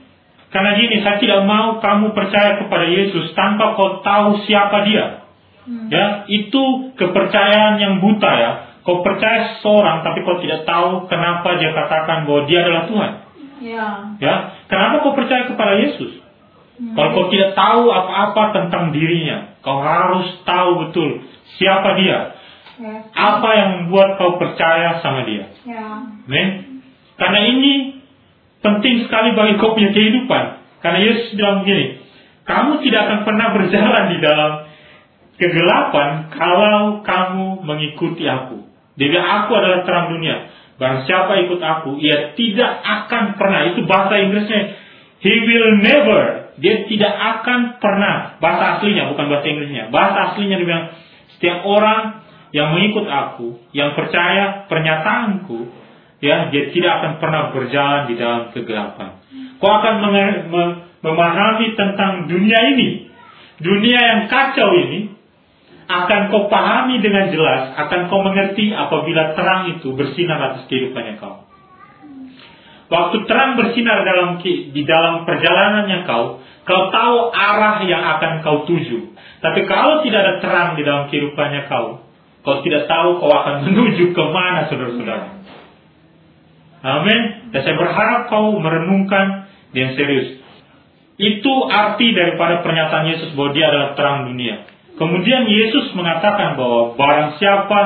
[0.53, 5.25] Karena gini, saya tidak mau kamu percaya kepada Yesus tanpa kau tahu siapa dia.
[5.63, 5.87] Hmm.
[5.89, 8.51] Ya, itu kepercayaan yang buta ya.
[8.83, 13.11] Kau percaya seorang tapi kau tidak tahu kenapa dia katakan bahwa dia adalah Tuhan.
[13.63, 13.87] Ya.
[14.19, 14.35] Ya,
[14.67, 16.22] kenapa kau percaya kepada Yesus?
[16.73, 21.21] Kalau kau tidak tahu apa-apa tentang dirinya, kau harus tahu betul
[21.61, 22.19] siapa dia,
[22.73, 23.05] Ya.
[23.13, 25.53] apa yang membuat kau percaya sama dia.
[25.61, 26.09] Ya.
[26.25, 26.81] Men?
[27.21, 28.01] Karena ini
[28.65, 30.43] penting sekali bagi kau punya kehidupan.
[30.81, 32.01] Karena Yesus bilang begini,
[32.49, 34.51] kamu tidak akan pernah berjalan di dalam
[35.37, 38.65] kegelapan kalau kamu mengikuti aku.
[38.97, 40.49] Dia bilang, aku adalah terang dunia.
[40.77, 43.73] Barang siapa ikut aku, ia tidak akan pernah.
[43.73, 44.61] Itu bahasa Inggrisnya.
[45.21, 46.42] He will never.
[46.61, 48.37] Dia tidak akan pernah.
[48.37, 49.83] Bahasa aslinya, bukan bahasa Inggrisnya.
[49.89, 50.87] Bahasa aslinya dia bilang,
[51.37, 52.01] setiap orang
[52.53, 55.69] yang mengikut aku, yang percaya pernyataanku,
[56.21, 59.21] ya, dia tidak akan pernah berjalan di dalam kegelapan.
[59.57, 59.95] Kau akan
[61.01, 63.09] memahami tentang dunia ini.
[63.63, 65.13] Dunia yang kacau ini,
[65.87, 71.42] akan kau pahami dengan jelas, akan kau mengerti apabila terang itu bersinar atas kehidupannya kau.
[72.91, 79.15] Waktu terang bersinar dalam di dalam perjalanannya kau, kau tahu arah yang akan kau tuju.
[79.39, 82.03] Tapi kalau tidak ada terang di dalam kehidupannya kau,
[82.43, 85.27] kau tidak tahu kau akan menuju ke mana saudara-saudara.
[86.83, 87.51] Amin.
[87.55, 90.43] Dan saya berharap kau merenungkan dengan serius.
[91.15, 94.67] Itu arti daripada pernyataan Yesus bahwa dia adalah terang dunia.
[94.99, 97.81] Kemudian Yesus mengatakan bahwa barang siapa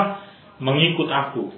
[0.60, 1.54] mengikut aku.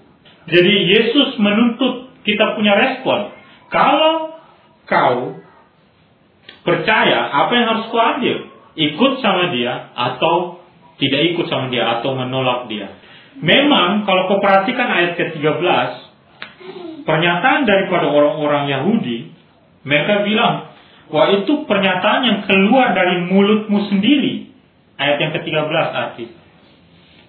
[0.50, 3.34] Jadi Yesus menuntut kita punya respon.
[3.70, 4.40] Kalau
[4.90, 5.40] kau
[6.66, 8.38] percaya apa yang harus kau ambil?
[8.80, 10.64] Ikut sama dia atau
[11.00, 12.96] tidak ikut sama dia atau menolak dia.
[13.40, 15.64] Memang kalau kau perhatikan ayat ke-13,
[17.08, 19.32] pernyataan daripada orang-orang Yahudi,
[19.88, 20.76] mereka bilang,
[21.08, 24.52] wah itu pernyataan yang keluar dari mulutmu sendiri.
[25.00, 26.26] Ayat yang ke-13 arti.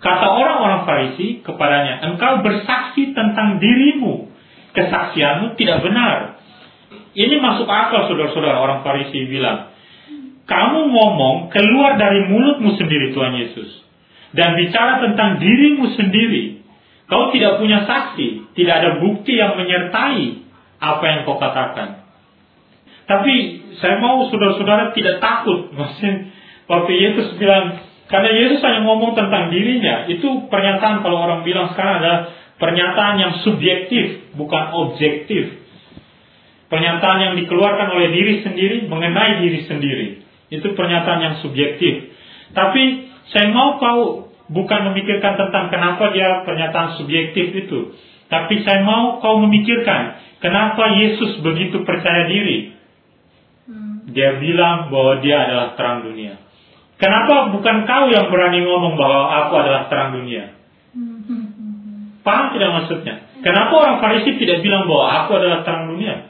[0.00, 4.29] Kata orang-orang Farisi kepadanya, engkau bersaksi tentang dirimu.
[4.70, 6.40] Kesaksianmu tidak benar.
[7.14, 9.74] Ini masuk akal saudara-saudara orang Farisi bilang.
[10.46, 13.70] Kamu ngomong keluar dari mulutmu sendiri Tuhan Yesus.
[14.34, 16.62] Dan bicara tentang dirimu sendiri.
[17.10, 18.54] Kau tidak punya saksi.
[18.54, 20.42] Tidak ada bukti yang menyertai
[20.78, 22.06] apa yang kau katakan.
[23.10, 23.34] Tapi
[23.82, 25.70] saya mau saudara-saudara tidak takut.
[25.78, 26.30] Maksudnya
[26.70, 30.06] waktu Yesus bilang, karena Yesus hanya ngomong tentang dirinya.
[30.10, 32.20] Itu pernyataan kalau orang bilang sekarang adalah
[32.60, 35.58] pernyataan yang subjektif, bukan objektif.
[36.70, 40.08] Pernyataan yang dikeluarkan oleh diri sendiri mengenai diri sendiri.
[40.54, 42.14] Itu pernyataan yang subjektif.
[42.54, 47.94] Tapi saya mau kau bukan memikirkan tentang kenapa dia pernyataan subjektif itu.
[48.30, 52.74] Tapi saya mau kau memikirkan kenapa Yesus begitu percaya diri.
[53.66, 54.06] Hmm.
[54.10, 56.38] Dia bilang bahwa dia adalah terang dunia.
[57.00, 60.54] Kenapa bukan kau yang berani ngomong bahwa aku adalah terang dunia?
[60.94, 62.06] Hmm, hmm, hmm, hmm.
[62.20, 63.14] Paham tidak maksudnya?
[63.40, 66.28] Kenapa orang Farisi tidak bilang bahwa aku adalah terang dunia?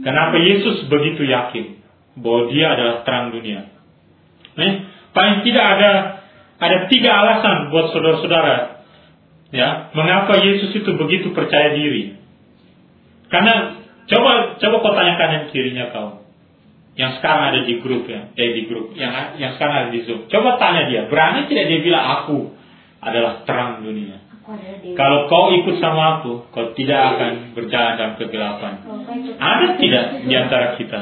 [0.00, 1.82] Kenapa Yesus begitu yakin
[2.22, 3.68] bahwa dia adalah terang dunia?
[4.58, 4.72] Eh,
[5.12, 5.92] paling tidak ada
[6.58, 8.82] ada tiga alasan buat saudara-saudara
[9.54, 12.16] ya mengapa Yesus itu begitu percaya diri.
[13.28, 16.24] Karena coba coba kau tanyakan yang kirinya kau
[16.98, 20.26] yang sekarang ada di grup ya, eh di grup yang yang sekarang ada di Zoom.
[20.26, 22.50] Coba tanya dia, berani tidak dia bilang aku
[22.98, 24.27] adalah terang dunia.
[24.96, 28.72] Kalau kau ikut sama aku, kau tidak akan berjalan dalam kegelapan.
[29.36, 31.00] Ada tidak di antara kita?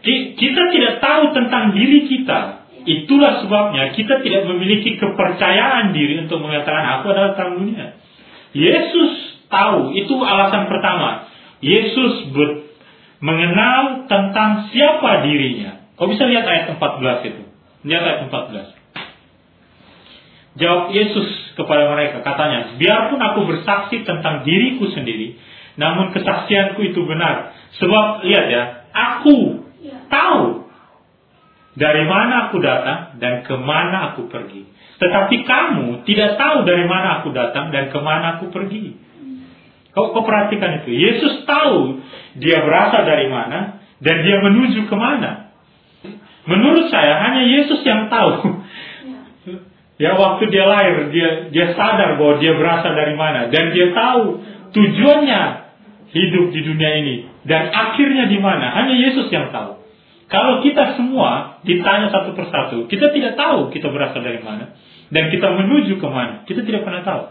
[0.00, 2.64] Ki- kita tidak tahu tentang diri kita.
[2.86, 7.98] Itulah sebabnya kita tidak memiliki kepercayaan diri untuk mengatakan aku adalah dunia.
[8.54, 11.28] Yesus tahu, itu alasan pertama.
[11.60, 12.30] Yesus
[13.20, 15.90] mengenal tentang siapa dirinya.
[15.96, 17.45] Kau bisa lihat ayat 14 itu.
[17.86, 18.74] Lihat ayat 14.
[20.56, 25.38] Jawab Yesus kepada mereka, katanya, biarpun aku bersaksi tentang diriku sendiri,
[25.78, 27.54] namun kesaksianku itu benar.
[27.78, 29.62] Sebab lihat ya, aku
[30.08, 30.66] tahu
[31.76, 34.64] dari mana aku datang dan ke mana aku pergi.
[34.96, 38.96] Tetapi kamu tidak tahu dari mana aku datang dan ke mana aku pergi.
[39.92, 40.92] Kau, kau perhatikan itu.
[40.92, 42.00] Yesus tahu
[42.40, 45.52] dia berasal dari mana dan dia menuju ke mana.
[46.46, 48.62] Menurut saya hanya Yesus yang tahu.
[49.96, 54.44] Ya waktu dia lahir dia dia sadar bahwa dia berasal dari mana dan dia tahu
[54.76, 55.42] tujuannya
[56.12, 57.16] hidup di dunia ini
[57.48, 58.76] dan akhirnya di mana.
[58.76, 59.80] Hanya Yesus yang tahu.
[60.26, 64.74] Kalau kita semua ditanya satu persatu, kita tidak tahu kita berasal dari mana
[65.08, 66.42] dan kita menuju ke mana.
[66.44, 67.22] Kita tidak pernah tahu.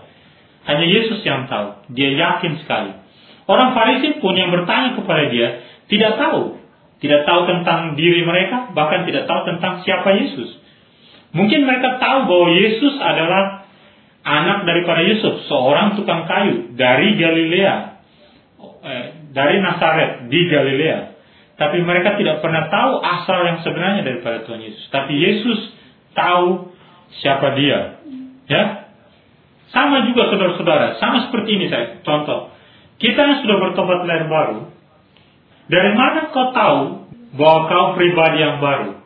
[0.66, 1.86] Hanya Yesus yang tahu.
[1.94, 2.98] Dia yakin sekali.
[3.46, 6.65] Orang Farisi pun yang bertanya kepada dia tidak tahu.
[7.06, 10.58] Tidak tahu tentang diri mereka, bahkan tidak tahu tentang siapa Yesus.
[11.38, 13.70] Mungkin mereka tahu bahwa Yesus adalah
[14.26, 17.94] anak daripada Yusuf, seorang tukang kayu dari Galilea.
[18.86, 21.00] eh, dari Nazaret di Galilea.
[21.58, 24.86] Tapi mereka tidak pernah tahu asal yang sebenarnya daripada Tuhan Yesus.
[24.94, 25.60] Tapi Yesus
[26.14, 26.74] tahu
[27.22, 28.02] siapa dia.
[28.46, 28.64] Ya.
[29.74, 32.54] Sama juga saudara-saudara, sama seperti ini saya contoh.
[32.96, 34.72] Kita yang sudah bertobat lahir baru,
[35.66, 36.82] dari mana kau tahu
[37.36, 39.02] bahwa kau pribadi yang baru?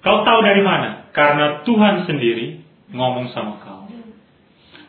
[0.00, 1.12] Kau tahu dari mana?
[1.12, 2.60] Karena Tuhan sendiri
[2.92, 3.80] ngomong sama kau.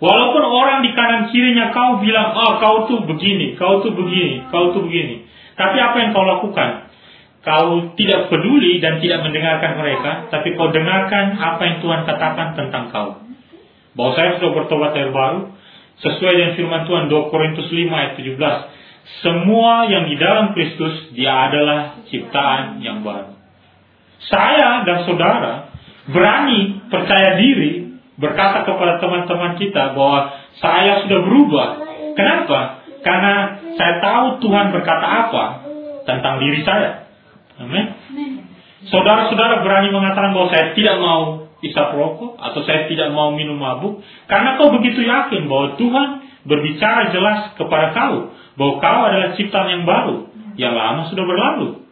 [0.01, 4.73] Walaupun orang di kanan kirinya kau bilang, oh kau tuh begini, kau tuh begini, kau
[4.73, 5.29] tuh begini.
[5.53, 6.89] Tapi apa yang kau lakukan?
[7.41, 12.89] Kau tidak peduli dan tidak mendengarkan mereka, tapi kau dengarkan apa yang Tuhan katakan tentang
[12.89, 13.09] kau.
[13.93, 15.53] Bahwa saya sudah bertobat dari baru,
[16.01, 18.81] sesuai dengan firman Tuhan 2 Korintus 5 ayat 17.
[19.21, 23.37] Semua yang di dalam Kristus, dia adalah ciptaan yang baru.
[24.29, 25.53] Saya dan saudara
[26.09, 31.69] berani percaya diri berkata kepada teman-teman kita bahwa saya sudah berubah.
[32.13, 32.59] Kenapa?
[33.01, 33.33] Karena
[33.73, 35.45] saya tahu Tuhan berkata apa
[36.05, 37.09] tentang diri saya.
[37.57, 37.97] Amin.
[38.89, 44.01] Saudara-saudara berani mengatakan bahwa saya tidak mau isap rokok atau saya tidak mau minum mabuk
[44.25, 46.09] karena kau begitu yakin bahwa Tuhan
[46.41, 50.27] berbicara jelas kepada kau bahwa kau adalah ciptaan yang baru
[50.59, 51.83] yang lama sudah berlalu.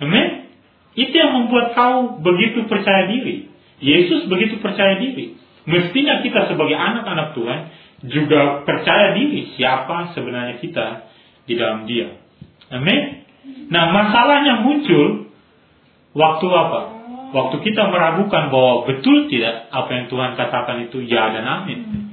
[0.00, 0.48] Amin.
[0.96, 3.52] Itu yang membuat kau begitu percaya diri.
[3.80, 5.36] Yesus begitu percaya diri.
[5.68, 7.60] Mestinya kita sebagai anak-anak Tuhan
[8.06, 10.86] juga percaya diri siapa sebenarnya kita
[11.44, 12.16] di dalam dia.
[12.72, 13.26] Amin.
[13.68, 15.28] Nah masalahnya muncul
[16.16, 16.80] waktu apa?
[17.34, 22.05] Waktu kita meragukan bahwa betul tidak apa yang Tuhan katakan itu ya dan amin.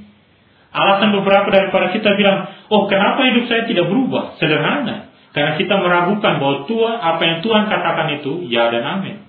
[0.74, 4.34] Alasan beberapa daripada kita bilang, oh kenapa hidup saya tidak berubah?
[4.42, 5.14] Sederhana.
[5.30, 9.22] Karena kita meragukan bahwa Tuhan apa yang Tuhan katakan itu ya dan amin.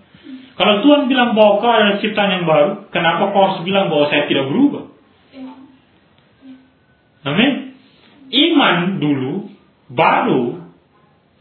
[0.58, 4.26] Kalau Tuhan bilang bahwa kau adalah ciptaan yang baru, kenapa kau harus bilang bahwa saya
[4.26, 4.90] tidak berubah?
[7.26, 7.78] Amin.
[8.30, 9.54] Iman dulu
[9.90, 10.66] baru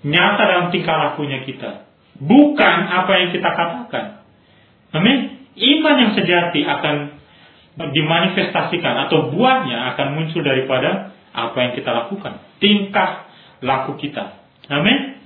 [0.04, 1.88] nyata dalam tingkah lakunya kita.
[2.20, 4.24] Bukan apa yang kita katakan.
[4.96, 5.48] Amin.
[5.54, 7.13] Iman yang sejati akan
[7.74, 12.38] dimanifestasikan atau buahnya akan muncul daripada apa yang kita lakukan.
[12.62, 13.26] Tingkah
[13.58, 14.38] laku kita.
[14.70, 15.18] Amin.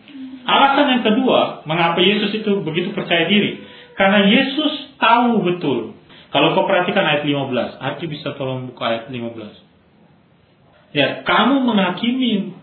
[0.49, 3.61] Alasan yang kedua, mengapa Yesus itu begitu percaya diri?
[4.01, 5.93] Karena Yesus tahu betul.
[6.33, 10.97] Kalau kau perhatikan ayat 15, Arti bisa tolong buka ayat 15.
[10.97, 12.57] Ya, kamu menghakimi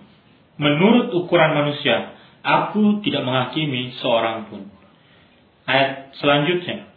[0.57, 2.17] menurut ukuran manusia.
[2.41, 4.69] Aku tidak menghakimi seorang pun.
[5.69, 6.89] Ayat selanjutnya.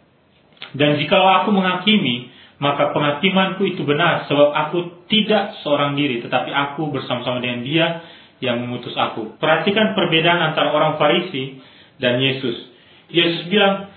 [0.77, 6.91] Dan jika aku menghakimi, maka penghakimanku itu benar, sebab aku tidak seorang diri, tetapi aku
[6.91, 8.03] bersama-sama dengan dia
[8.43, 9.39] yang mengutus aku.
[9.39, 11.59] Perhatikan perbedaan antara orang Farisi
[12.03, 12.67] dan Yesus.
[13.07, 13.87] Yesus bilang,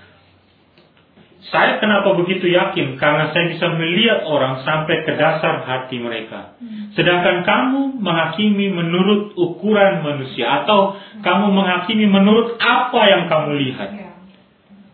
[1.50, 3.02] saya kenapa begitu yakin?
[3.02, 6.54] Karena saya bisa melihat orang sampai ke dasar hati mereka.
[6.62, 6.94] Hmm.
[6.94, 13.90] Sedangkan kamu menghakimi menurut ukuran manusia atau kamu menghakimi menurut apa yang kamu lihat.
[13.90, 14.10] Ya.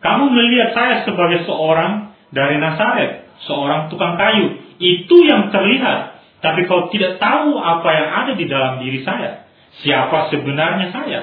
[0.00, 4.59] Kamu melihat saya sebagai seorang dari Nazaret, seorang tukang kayu.
[4.79, 6.18] Itu yang terlihat.
[6.38, 9.46] Tapi kau tidak tahu apa yang ada di dalam diri saya.
[9.83, 11.20] Siapa sebenarnya saya?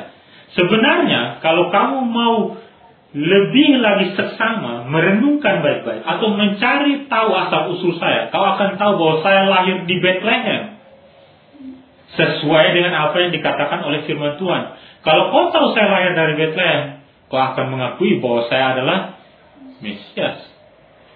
[0.55, 2.35] Sebenarnya kalau kamu mau
[3.15, 9.15] lebih lagi seksama merenungkan baik-baik atau mencari tahu asal usul saya, kau akan tahu bahwa
[9.23, 10.75] saya lahir di Bethlehem.
[12.15, 14.63] Sesuai dengan apa yang dikatakan oleh firman Tuhan.
[15.03, 18.99] Kalau kau tahu saya lahir dari Bethlehem, kau akan mengakui bahwa saya adalah
[19.83, 20.54] Mesias.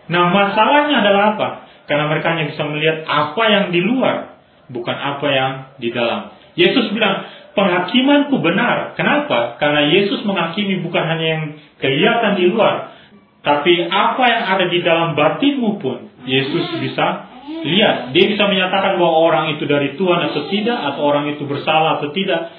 [0.10, 1.48] Nah masalahnya adalah apa?
[1.86, 6.34] Karena mereka hanya bisa melihat apa yang di luar, bukan apa yang di dalam.
[6.54, 7.26] Yesus bilang,
[7.58, 8.94] penghakimanku benar.
[8.94, 9.58] Kenapa?
[9.58, 11.44] Karena Yesus menghakimi bukan hanya yang
[11.82, 12.94] kelihatan di luar,
[13.42, 17.30] tapi apa yang ada di dalam batinmu pun Yesus bisa
[17.66, 18.12] lihat.
[18.14, 22.14] Dia bisa menyatakan bahwa orang itu dari Tuhan atau tidak, atau orang itu bersalah atau
[22.14, 22.54] tidak.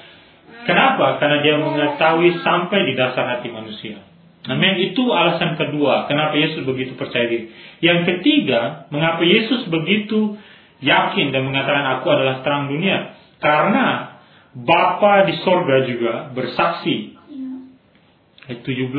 [0.67, 1.17] Kenapa?
[1.17, 4.10] Karena dia mengetahui sampai di dasar hati manusia.
[4.41, 4.73] Amin.
[4.89, 7.53] Itu alasan kedua, kenapa Yesus begitu percaya diri.
[7.77, 10.37] Yang ketiga, mengapa Yesus begitu
[10.81, 13.13] yakin dan mengatakan aku adalah terang dunia.
[13.37, 14.17] Karena
[14.51, 17.15] Bapa di sorga juga bersaksi.
[18.49, 18.91] Ayat 17.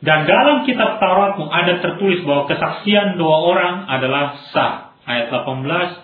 [0.00, 4.96] Dan dalam kitab Tauratmu ada tertulis bahwa kesaksian dua orang adalah sah.
[5.04, 6.00] Ayat 18.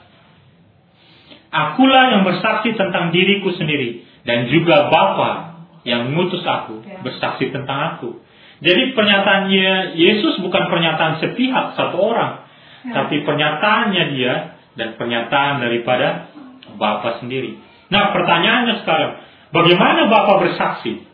[1.48, 4.04] Akulah yang bersaksi tentang diriku sendiri.
[4.28, 5.45] Dan juga Bapa
[5.86, 6.98] yang mengutus aku ya.
[7.00, 8.18] bersaksi tentang aku.
[8.58, 12.42] Jadi pernyataannya Yesus bukan pernyataan sepihak satu orang.
[12.82, 13.02] Ya.
[13.02, 14.34] Tapi pernyataannya dia
[14.74, 16.34] dan pernyataan daripada
[16.74, 17.62] Bapak sendiri.
[17.88, 19.22] Nah pertanyaannya sekarang,
[19.54, 21.06] bagaimana Bapak bersaksi?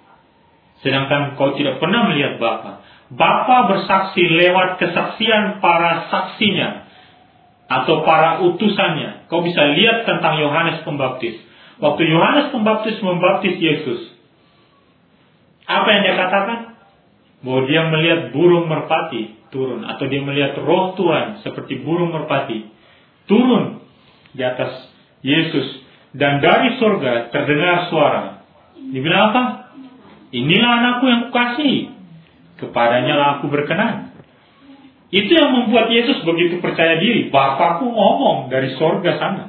[0.80, 2.82] Sedangkan kau tidak pernah melihat Bapak.
[3.12, 6.88] Bapak bersaksi lewat kesaksian para saksinya.
[7.72, 9.32] atau para utusannya.
[9.32, 11.40] Kau bisa lihat tentang Yohanes Pembaptis.
[11.80, 14.11] Waktu Yohanes Pembaptis membaptis Yesus,
[15.66, 16.58] apa yang dia katakan?
[17.42, 22.70] Bahwa dia melihat burung merpati turun atau dia melihat roh Tuhan seperti burung merpati
[23.26, 23.84] turun
[24.32, 24.88] di atas
[25.20, 25.82] Yesus
[26.16, 28.42] dan dari surga terdengar suara.
[28.78, 29.42] Dibilang apa?
[30.32, 31.92] Inilah anakku yang kukasihi.
[32.58, 34.12] Kepadanya lah aku berkenan.
[35.12, 37.28] Itu yang membuat Yesus begitu percaya diri.
[37.28, 39.44] Bapakku ngomong dari sorga sana.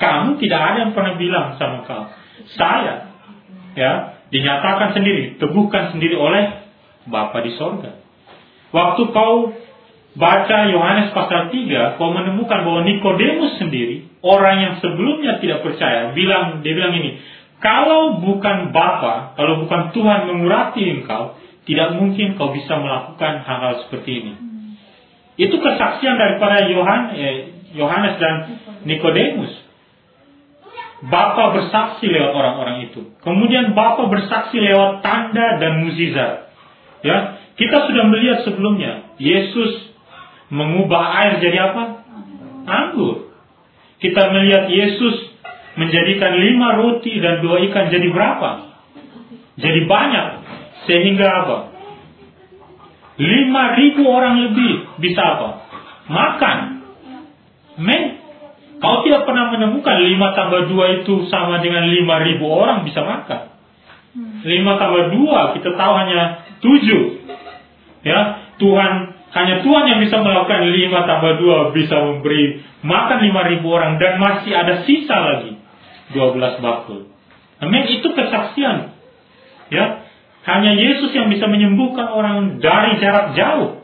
[0.00, 2.08] Kamu tidak ada yang pernah bilang sama kau.
[2.56, 3.12] Saya,
[3.76, 6.64] ya, dinyatakan sendiri, teguhkan sendiri oleh
[7.04, 8.00] Bapa di sorga.
[8.72, 9.52] Waktu kau
[10.16, 16.64] baca Yohanes pasal 3, kau menemukan bahwa Nikodemus sendiri, orang yang sebelumnya tidak percaya, bilang
[16.64, 17.20] dia bilang ini,
[17.60, 24.10] kalau bukan Bapa, kalau bukan Tuhan mengurati engkau, tidak mungkin kau bisa melakukan hal-hal seperti
[24.24, 24.32] ini.
[25.38, 26.66] Itu kesaksian daripada
[27.14, 28.34] eh, Yohanes dan
[28.82, 29.61] Nikodemus.
[31.02, 33.10] Bapa bersaksi lewat orang-orang itu.
[33.26, 36.54] Kemudian Bapa bersaksi lewat tanda dan mukjizat.
[37.02, 39.90] Ya, kita sudah melihat sebelumnya Yesus
[40.54, 42.06] mengubah air jadi apa?
[42.70, 43.34] Anggur.
[43.98, 45.34] Kita melihat Yesus
[45.74, 48.50] menjadikan lima roti dan dua ikan jadi berapa?
[49.58, 50.26] Jadi banyak.
[50.86, 51.58] Sehingga apa?
[53.18, 55.48] Lima ribu orang lebih bisa apa?
[56.06, 56.58] Makan.
[57.82, 58.21] Men,
[58.82, 63.54] kau tidak pernah menemukan lima tambah dua itu sama dengan lima ribu orang bisa makan.
[64.42, 67.02] Lima tambah dua kita tahu hanya tujuh.
[68.02, 68.92] Ya, Tuhan
[69.32, 74.18] hanya Tuhan yang bisa melakukan lima tambah dua bisa memberi makan lima ribu orang dan
[74.18, 75.56] masih ada sisa lagi
[76.10, 77.08] dua belas bakul.
[77.62, 77.86] Amin.
[77.86, 78.98] Itu kesaksian.
[79.70, 80.04] Ya,
[80.42, 83.78] hanya Yesus yang bisa menyembuhkan orang dari jarak jauh.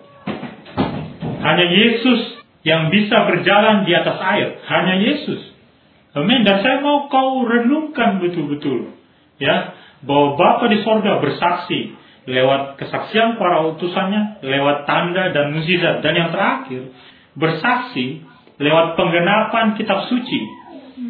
[1.39, 2.38] Hanya Yesus
[2.69, 4.61] yang bisa berjalan di atas air.
[4.69, 5.41] Hanya Yesus.
[6.13, 6.45] Amin.
[6.45, 8.93] Dan saya mau kau renungkan betul-betul.
[9.41, 9.73] Ya,
[10.05, 11.97] bahwa Bapa di sorga bersaksi
[12.29, 16.05] lewat kesaksian para utusannya, lewat tanda dan mukjizat.
[16.05, 16.93] Dan yang terakhir,
[17.33, 18.21] bersaksi
[18.61, 20.41] lewat penggenapan kitab suci.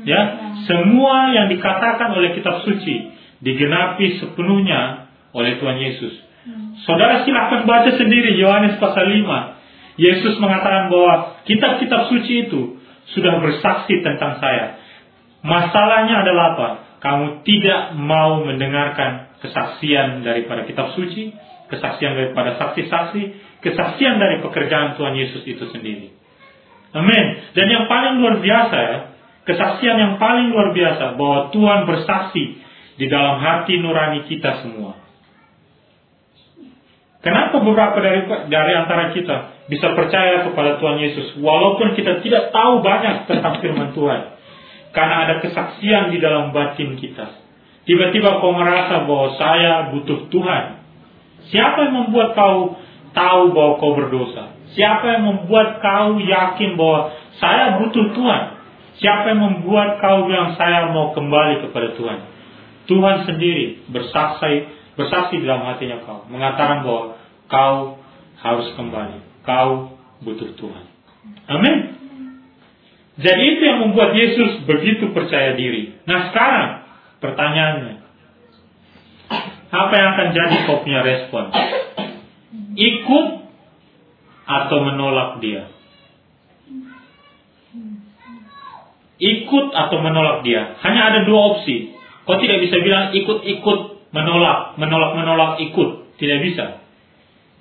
[0.05, 6.15] Ya, semua yang dikatakan oleh kitab suci digenapi sepenuhnya oleh Tuhan Yesus.
[6.45, 6.77] Hmm.
[6.85, 9.58] Saudara silahkan baca sendiri Yohanes pasal 5.
[9.99, 12.79] Yesus mengatakan bahwa kitab-kitab suci itu
[13.13, 14.79] sudah bersaksi tentang saya.
[15.43, 16.69] Masalahnya adalah apa?
[16.99, 21.35] Kamu tidak mau mendengarkan kesaksian daripada kitab suci,
[21.67, 23.23] kesaksian daripada saksi-saksi,
[23.63, 26.15] kesaksian dari pekerjaan Tuhan Yesus itu sendiri.
[26.95, 27.27] Amin.
[27.55, 28.99] Dan yang paling luar biasa ya,
[29.47, 32.45] kesaksian yang paling luar biasa bahwa Tuhan bersaksi
[32.99, 35.08] di dalam hati nurani kita semua.
[37.19, 42.79] Kenapa beberapa dari dari antara kita bisa percaya kepada Tuhan Yesus walaupun kita tidak tahu
[42.79, 44.39] banyak tentang firman Tuhan?
[44.95, 47.27] Karena ada kesaksian di dalam batin kita.
[47.85, 50.65] Tiba-tiba kau merasa bahwa saya butuh Tuhan.
[51.51, 52.79] Siapa yang membuat kau
[53.17, 54.55] tahu bahwa kau berdosa?
[54.77, 58.43] Siapa yang membuat kau yakin bahwa saya butuh Tuhan?
[59.03, 62.19] Siapa yang membuat kau bilang saya mau kembali kepada Tuhan?
[62.89, 67.15] Tuhan sendiri bersaksi bersaksi dalam hatinya kau, mengatakan bahwa
[67.47, 68.03] kau
[68.43, 69.95] harus kembali, kau
[70.27, 70.85] butuh Tuhan.
[71.47, 71.77] Amin.
[73.19, 75.95] Jadi itu yang membuat Yesus begitu percaya diri.
[76.03, 76.87] Nah sekarang
[77.23, 77.95] pertanyaannya,
[79.71, 81.55] apa yang akan jadi kau punya respon?
[82.79, 83.27] Ikut
[84.47, 85.71] atau menolak dia?
[89.19, 90.79] Ikut atau menolak dia?
[90.83, 91.91] Hanya ada dua opsi.
[92.23, 96.19] Kau tidak bisa bilang ikut-ikut menolak, menolak-menolak ikut.
[96.19, 96.83] Tidak bisa.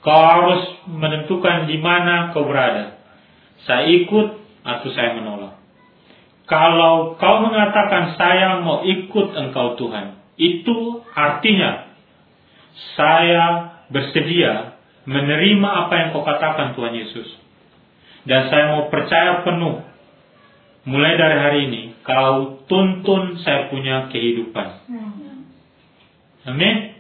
[0.02, 2.98] Kau harus menentukan di mana kau berada.
[3.66, 4.28] Saya ikut
[4.64, 5.60] atau saya menolak.
[6.48, 11.92] Kalau kau mengatakan saya mau ikut engkau Tuhan, itu artinya
[12.96, 13.46] saya
[13.92, 17.28] bersedia menerima apa yang kau katakan Tuhan Yesus.
[18.28, 19.84] Dan saya mau percaya penuh.
[20.88, 24.68] Mulai dari hari ini, kau tuntun saya punya kehidupan.
[24.88, 25.17] Hmm.
[26.48, 26.96] Amin.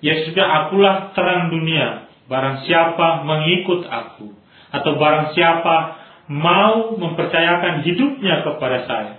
[0.00, 2.08] Ya sudah akulah terang dunia.
[2.26, 4.32] Barang siapa mengikut aku.
[4.72, 6.00] Atau barang siapa
[6.32, 9.14] mau mempercayakan hidupnya kepada saya.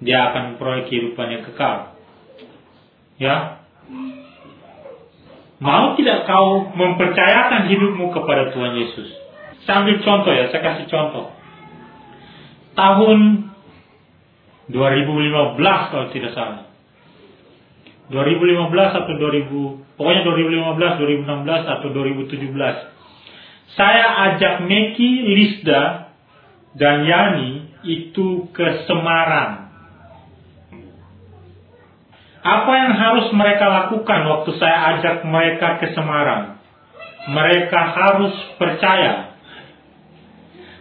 [0.00, 1.94] Dia akan memperoleh kehidupan yang kekal.
[3.20, 3.62] Ya.
[5.62, 9.14] Mau tidak kau mempercayakan hidupmu kepada Tuhan Yesus?
[9.62, 11.30] Saya ambil contoh ya, saya kasih contoh.
[12.74, 13.18] Tahun
[14.74, 16.71] 2015 kalau tidak salah
[18.10, 23.78] 2015 atau 2000 pokoknya 2015, 2016 atau 2017.
[23.78, 26.12] Saya ajak Meki, Lisda
[26.76, 29.70] dan Yani itu ke Semarang.
[32.42, 36.58] Apa yang harus mereka lakukan waktu saya ajak mereka ke Semarang?
[37.30, 39.38] Mereka harus percaya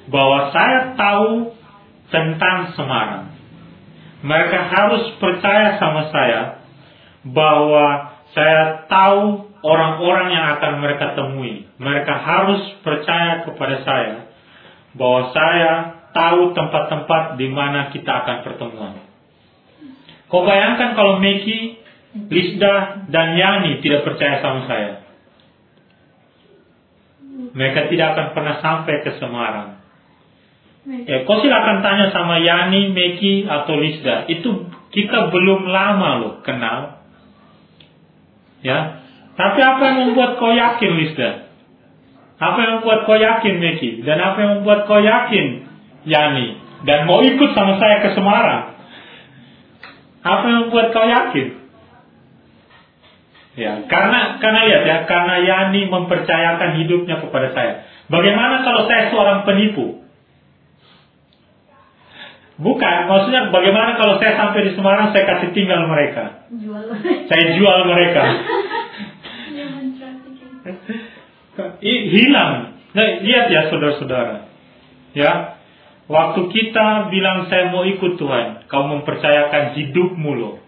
[0.10, 1.54] bahwa saya tahu
[2.10, 3.30] tentang Semarang.
[4.26, 6.61] Mereka harus percaya sama saya
[7.28, 11.70] bahwa saya tahu orang-orang yang akan mereka temui.
[11.78, 14.16] Mereka harus percaya kepada saya
[14.98, 15.72] bahwa saya
[16.12, 18.94] tahu tempat-tempat di mana kita akan pertemuan.
[20.28, 21.80] Kau bayangkan kalau Meki,
[22.32, 24.92] Lisda, dan Yani tidak percaya sama saya.
[27.52, 29.82] Mereka tidak akan pernah sampai ke Semarang.
[30.82, 34.26] Ya, kau silakan tanya sama Yani, Meki, atau Lisda.
[34.32, 37.01] Itu kita belum lama loh kenal.
[38.62, 39.02] Ya,
[39.36, 41.50] tapi apa yang membuat kau yakin, Lisda?
[42.42, 44.02] Apa yang membuat kau yakin, Meki?
[44.02, 45.66] Dan apa yang membuat kau yakin,
[46.06, 46.58] Yani?
[46.82, 48.74] Dan mau ikut sama saya ke Semarang?
[50.22, 51.62] Apa yang membuat kau yakin?
[53.52, 57.74] Ya, karena karena lihat ya, karena Yani mempercayakan hidupnya kepada saya.
[58.08, 60.01] Bagaimana kalau saya seorang penipu?
[62.62, 66.46] Bukan, maksudnya bagaimana kalau saya sampai di Semarang saya kasih tinggal mereka?
[66.54, 66.94] Jual.
[67.26, 68.24] Saya jual mereka.
[71.82, 72.54] Hilang.
[72.94, 74.46] Nah, lihat ya saudara-saudara.
[75.18, 75.62] Ya,
[76.12, 80.60] Waktu kita bilang saya mau ikut Tuhan, kau mempercayakan hidupmu loh.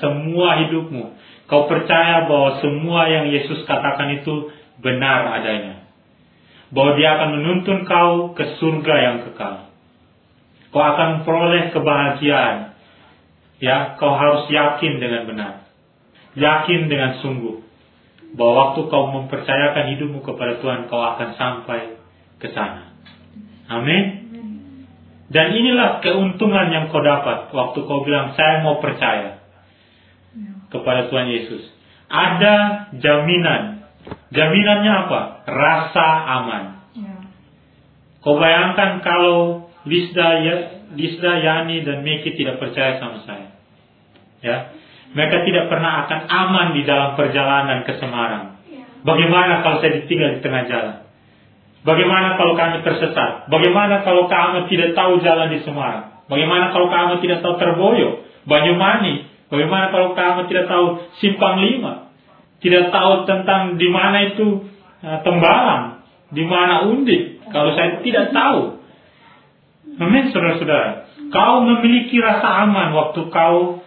[0.00, 1.12] Semua hidupmu.
[1.44, 4.48] Kau percaya bahwa semua yang Yesus katakan itu
[4.80, 5.84] benar adanya.
[6.72, 9.67] Bahwa dia akan menuntun kau ke surga yang kekal.
[10.68, 12.76] Kau akan memperoleh kebahagiaan.
[13.58, 15.52] Ya, kau harus yakin dengan benar.
[16.38, 17.64] Yakin dengan sungguh.
[18.36, 21.96] Bahwa waktu kau mempercayakan hidupmu kepada Tuhan, kau akan sampai
[22.38, 22.92] ke sana.
[23.68, 24.28] Amin.
[25.28, 29.44] Dan inilah keuntungan yang kau dapat waktu kau bilang saya mau percaya
[30.72, 31.68] kepada Tuhan Yesus.
[32.08, 33.84] Ada jaminan.
[34.32, 35.20] Jaminannya apa?
[35.44, 36.08] Rasa
[36.40, 36.64] aman.
[36.96, 37.16] Ya.
[38.24, 40.54] Kau bayangkan kalau Lisda, ya,
[40.94, 43.48] Lisda, Yani dan Meki tidak percaya sama saya.
[44.44, 44.56] Ya,
[45.16, 48.60] mereka tidak pernah akan aman di dalam perjalanan ke Semarang.
[48.68, 48.84] Ya.
[49.02, 50.96] Bagaimana kalau saya ditinggal di tengah jalan?
[51.82, 53.48] Bagaimana kalau kami tersesat?
[53.48, 56.26] Bagaimana kalau kami tidak tahu jalan di Semarang?
[56.28, 59.24] Bagaimana kalau kami tidak tahu Terboyo, Banyumani?
[59.48, 60.86] Bagaimana kalau kami tidak tahu
[61.24, 62.12] Simpang Lima?
[62.60, 64.68] Tidak tahu tentang di mana itu
[65.00, 67.48] uh, Tembalang, di mana Undik?
[67.48, 68.77] Kalau saya tidak tahu.
[69.98, 71.10] Amin, saudara-saudara.
[71.28, 73.82] Kau memiliki rasa aman waktu kau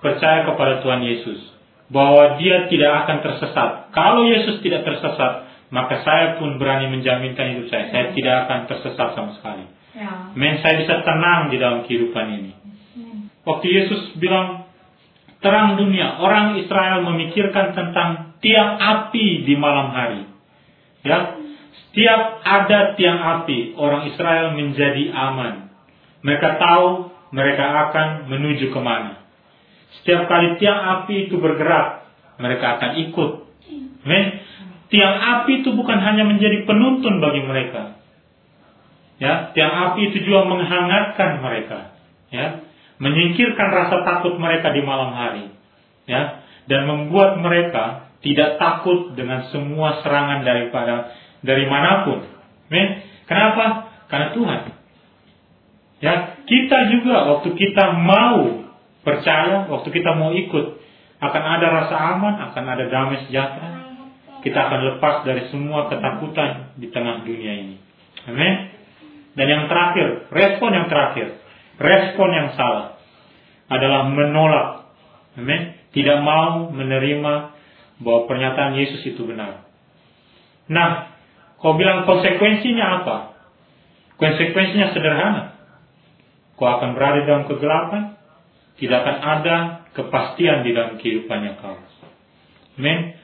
[0.00, 1.40] percaya kepada Tuhan Yesus.
[1.86, 3.70] Bahwa dia tidak akan tersesat.
[3.94, 7.90] Kalau Yesus tidak tersesat, maka saya pun berani menjaminkan hidup saya.
[7.90, 9.64] Saya tidak akan tersesat sama sekali.
[9.94, 10.34] Ya.
[10.34, 12.52] Men, saya bisa tenang di dalam kehidupan ini.
[13.46, 14.66] Waktu Yesus bilang,
[15.38, 20.22] terang dunia, orang Israel memikirkan tentang tiang api di malam hari.
[21.06, 21.38] Ya,
[21.96, 25.72] setiap ada tiang api, orang Israel menjadi aman.
[26.20, 29.24] Mereka tahu mereka akan menuju ke mana.
[29.96, 32.04] Setiap kali tiang api itu bergerak,
[32.36, 33.30] mereka akan ikut.
[34.04, 34.44] Men,
[34.92, 37.96] tiang api itu bukan hanya menjadi penuntun bagi mereka.
[39.16, 41.96] Ya, tiang api itu juga menghangatkan mereka,
[42.28, 42.60] ya,
[43.00, 45.48] menyingkirkan rasa takut mereka di malam hari,
[46.04, 52.24] ya, dan membuat mereka tidak takut dengan semua serangan daripada dari mana pun.
[52.72, 53.92] Men, kenapa?
[54.06, 54.60] Karena Tuhan.
[56.00, 56.14] Ya,
[56.44, 58.68] kita juga waktu kita mau
[59.00, 60.66] percaya, waktu kita mau ikut,
[61.16, 63.70] akan ada rasa aman, akan ada damai sejahtera,
[64.44, 67.76] kita akan lepas dari semua ketakutan di tengah dunia ini.
[68.28, 68.54] Amin.
[69.32, 71.40] Dan yang terakhir, respon yang terakhir,
[71.80, 73.00] respon yang salah
[73.72, 74.68] adalah menolak.
[75.40, 75.76] Amin.
[75.96, 77.34] Tidak mau menerima
[78.04, 79.64] bahwa pernyataan Yesus itu benar.
[80.68, 81.15] Nah,
[81.66, 83.34] kau bilang konsekuensinya apa?
[84.22, 85.58] Konsekuensinya sederhana.
[86.54, 88.14] Kau akan berada dalam kegelapan,
[88.78, 89.56] tidak akan ada
[89.90, 91.74] kepastian di dalam kehidupannya kau.
[92.78, 93.18] Amin.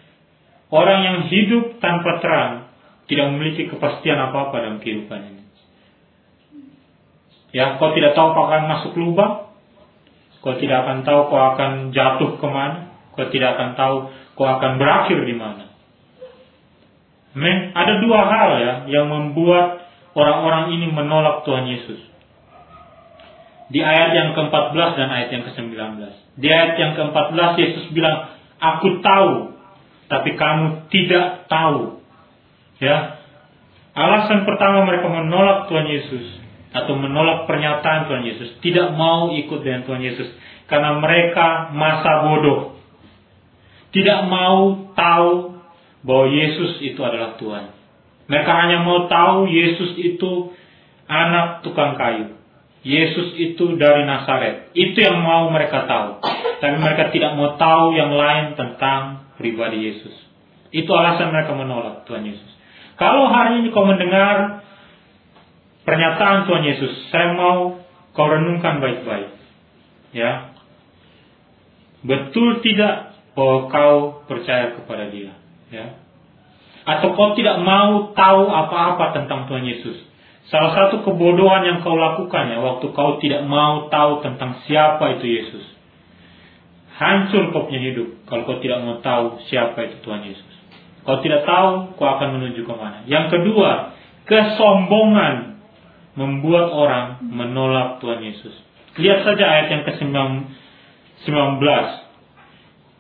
[0.74, 2.66] Orang yang hidup tanpa terang
[3.06, 5.42] tidak memiliki kepastian apa-apa dalam kehidupan ini.
[7.54, 9.54] Ya, kau tidak tahu kau akan masuk lubang,
[10.42, 13.96] kau tidak akan tahu kau akan jatuh ke mana, kau tidak akan tahu
[14.34, 15.71] kau akan berakhir di mana.
[17.32, 22.00] Men, ada dua hal ya yang membuat orang-orang ini menolak Tuhan Yesus.
[23.72, 25.72] Di ayat yang ke-14 dan ayat yang ke-19.
[26.36, 29.52] Di ayat yang ke-14 Yesus bilang, Aku tahu
[30.12, 32.04] tapi kamu tidak tahu.
[32.84, 33.16] Ya.
[33.96, 36.24] Alasan pertama mereka menolak Tuhan Yesus
[36.72, 40.28] atau menolak pernyataan Tuhan Yesus, tidak mau ikut dengan Tuhan Yesus
[40.68, 42.76] karena mereka masa bodoh.
[43.92, 45.51] Tidak mau tahu
[46.02, 47.74] bahwa Yesus itu adalah Tuhan.
[48.26, 50.54] Mereka hanya mau tahu Yesus itu
[51.06, 52.38] anak tukang kayu.
[52.82, 54.74] Yesus itu dari Nazaret.
[54.74, 56.18] Itu yang mau mereka tahu.
[56.58, 60.14] Tapi mereka tidak mau tahu yang lain tentang pribadi Yesus.
[60.74, 62.50] Itu alasan mereka menolak Tuhan Yesus.
[62.98, 64.66] Kalau hari ini kau mendengar
[65.86, 67.82] pernyataan Tuhan Yesus, saya mau
[68.14, 69.30] kau renungkan baik-baik.
[70.14, 70.54] Ya.
[72.02, 73.96] Betul tidak bahwa kau
[74.26, 75.38] percaya kepada Dia,
[75.72, 75.86] ya.
[76.82, 79.98] Atau kau tidak mau tahu apa-apa tentang Tuhan Yesus.
[80.50, 85.26] Salah satu kebodohan yang kau lakukan ya waktu kau tidak mau tahu tentang siapa itu
[85.26, 85.64] Yesus.
[86.98, 90.52] Hancur kau punya hidup kalau kau tidak mau tahu siapa itu Tuhan Yesus.
[91.02, 93.02] Kau tidak tahu, kau akan menuju ke mana.
[93.10, 93.90] Yang kedua,
[94.26, 95.58] kesombongan
[96.14, 98.54] membuat orang menolak Tuhan Yesus.
[99.00, 101.32] Lihat saja ayat yang ke-19.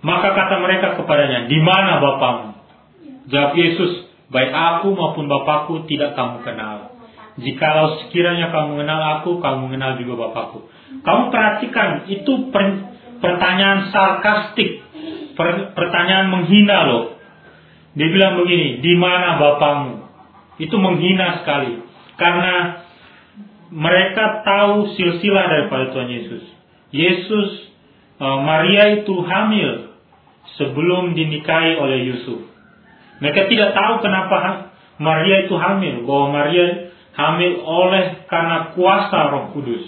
[0.02, 2.51] Maka kata mereka kepadanya, di mana Bapamu?
[3.30, 6.96] Jawab Yesus, baik aku maupun Bapakku tidak kamu kenal.
[7.38, 10.66] Jikalau sekiranya kamu mengenal aku, kamu mengenal juga Bapakku.
[11.00, 12.52] Kamu perhatikan, itu
[13.22, 14.84] pertanyaan sarkastik,
[15.78, 17.04] pertanyaan menghina loh.
[17.92, 20.04] Dia bilang begini, di mana Bapamu?
[20.60, 21.80] Itu menghina sekali.
[22.16, 22.84] Karena
[23.72, 26.44] mereka tahu silsilah daripada Tuhan Yesus.
[26.92, 27.48] Yesus,
[28.20, 29.96] e, Maria itu hamil
[30.60, 32.51] sebelum dinikahi oleh Yusuf.
[33.22, 34.36] Mereka tidak tahu kenapa
[34.98, 39.86] Maria itu hamil, bahwa Maria hamil oleh karena kuasa Roh Kudus.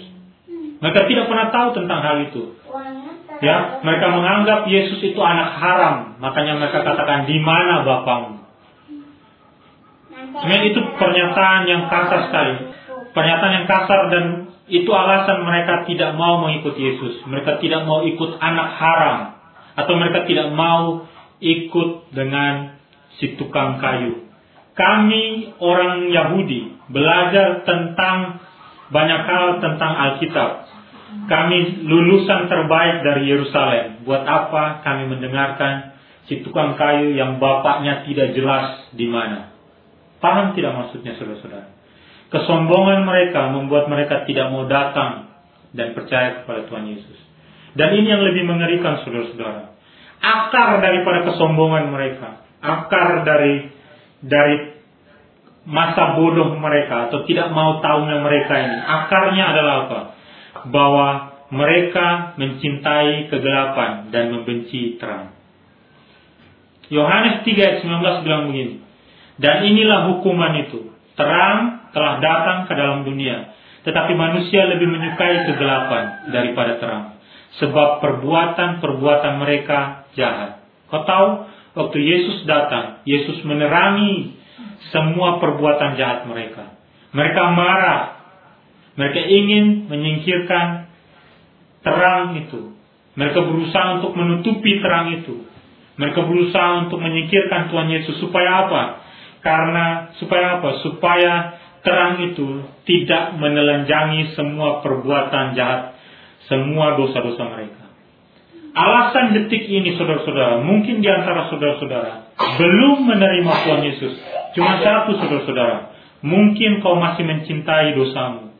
[0.79, 2.55] Mereka tidak pernah tahu tentang hal itu.
[3.43, 8.47] Ya, mereka menganggap Yesus itu anak haram, makanya mereka katakan di mana bapamu?
[10.35, 12.53] Sebenarnya itu pernyataan yang kasar sekali.
[13.11, 14.25] Pernyataan yang kasar dan
[14.67, 17.23] itu alasan mereka tidak mau mengikut Yesus.
[17.27, 19.17] Mereka tidak mau ikut anak haram
[19.75, 21.07] atau mereka tidak mau
[21.39, 22.74] ikut dengan
[23.21, 24.27] si tukang kayu.
[24.75, 28.43] Kami orang Yahudi belajar tentang
[28.91, 30.65] banyak hal tentang Alkitab
[31.25, 34.05] kami lulusan terbaik dari Yerusalem.
[34.05, 35.95] Buat apa kami mendengarkan
[36.29, 39.55] si tukang kayu yang bapaknya tidak jelas di mana?
[40.21, 41.71] Paham tidak maksudnya saudara-saudara?
[42.29, 45.33] Kesombongan mereka membuat mereka tidak mau datang
[45.73, 47.19] dan percaya kepada Tuhan Yesus.
[47.75, 49.75] Dan ini yang lebih mengerikan saudara-saudara.
[50.21, 53.69] Akar daripada kesombongan mereka, akar dari
[54.25, 54.55] dari
[55.65, 59.99] masa bodoh mereka atau tidak mau tahunya mereka ini, akarnya adalah apa?
[60.65, 61.09] bahwa
[61.53, 65.35] mereka mencintai kegelapan dan membenci terang.
[66.89, 68.81] Yohanes 3 ayat 19 bilang begini.
[69.41, 70.89] Dan inilah hukuman itu.
[71.17, 73.53] Terang telah datang ke dalam dunia.
[73.85, 77.05] Tetapi manusia lebih menyukai kegelapan daripada terang.
[77.61, 80.65] Sebab perbuatan-perbuatan mereka jahat.
[80.89, 81.27] Kau tahu,
[81.75, 84.33] waktu Yesus datang, Yesus menerangi
[84.89, 86.73] semua perbuatan jahat mereka.
[87.11, 88.03] Mereka marah,
[88.95, 90.87] mereka ingin menyingkirkan
[91.83, 92.75] terang itu.
[93.15, 95.47] Mereka berusaha untuk menutupi terang itu.
[95.95, 98.83] Mereka berusaha untuk menyingkirkan Tuhan Yesus supaya apa?
[99.39, 100.83] Karena supaya apa?
[100.83, 101.33] Supaya
[101.85, 105.95] terang itu tidak menelanjangi semua perbuatan jahat,
[106.51, 107.84] semua dosa-dosa mereka.
[108.75, 114.13] Alasan detik ini saudara-saudara, mungkin di antara saudara-saudara belum menerima Tuhan Yesus.
[114.51, 118.51] Cuma satu saudara-saudara, mungkin kau masih mencintai dosamu.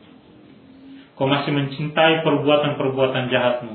[1.20, 3.74] Kau masih mencintai perbuatan-perbuatan jahatmu.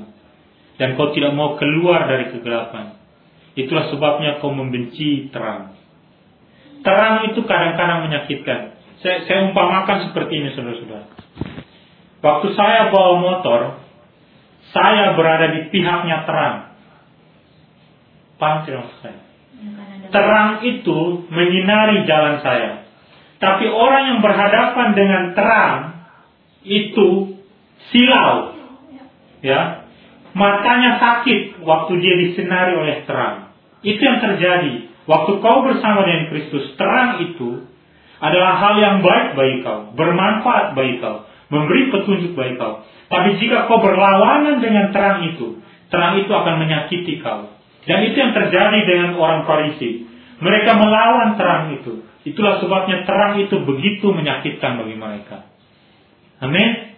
[0.82, 2.98] Dan kau tidak mau keluar dari kegelapan.
[3.54, 5.78] Itulah sebabnya kau membenci terang.
[6.82, 8.82] Terang itu kadang-kadang menyakitkan.
[8.98, 11.06] Saya, saya umpamakan seperti ini saudara-saudara.
[12.22, 13.81] Waktu saya bawa motor,
[14.72, 16.72] saya berada di pihaknya terang.
[18.40, 19.20] Paham tidak saya?
[20.10, 22.88] Terang itu menyinari jalan saya.
[23.38, 25.78] Tapi orang yang berhadapan dengan terang
[26.64, 27.38] itu
[27.92, 28.56] silau.
[29.44, 29.86] Ya.
[30.32, 33.52] Matanya sakit waktu dia disinari oleh terang.
[33.84, 34.88] Itu yang terjadi.
[35.04, 37.66] Waktu kau bersama dengan Kristus, terang itu
[38.22, 42.86] adalah hal yang baik bagi kau, bermanfaat bagi kau, memberi petunjuk bagi kau.
[43.12, 45.60] Tapi jika kau berlawanan dengan terang itu,
[45.92, 47.52] terang itu akan menyakiti kau.
[47.84, 50.08] Dan itu yang terjadi dengan orang Farisi.
[50.40, 52.08] Mereka melawan terang itu.
[52.24, 55.44] Itulah sebabnya terang itu begitu menyakitkan bagi mereka.
[56.40, 56.96] Amin.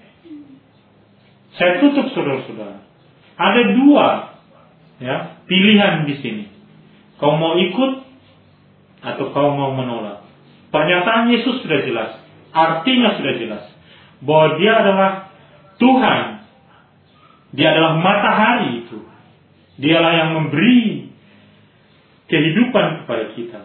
[1.59, 2.87] Saya tutup saudara-saudara.
[3.35, 4.09] Ada dua
[5.03, 5.17] ya
[5.51, 6.45] pilihan di sini.
[7.19, 8.07] Kau mau ikut
[9.03, 10.23] atau kau mau menolak.
[10.71, 12.11] Pernyataan Yesus sudah jelas.
[12.55, 13.65] Artinya sudah jelas.
[14.25, 15.11] bahwa dia adalah
[15.79, 16.47] Tuhan.
[17.55, 18.99] Dia adalah matahari itu.
[19.79, 21.11] Dialah yang memberi
[22.31, 23.61] kehidupan kepada kita.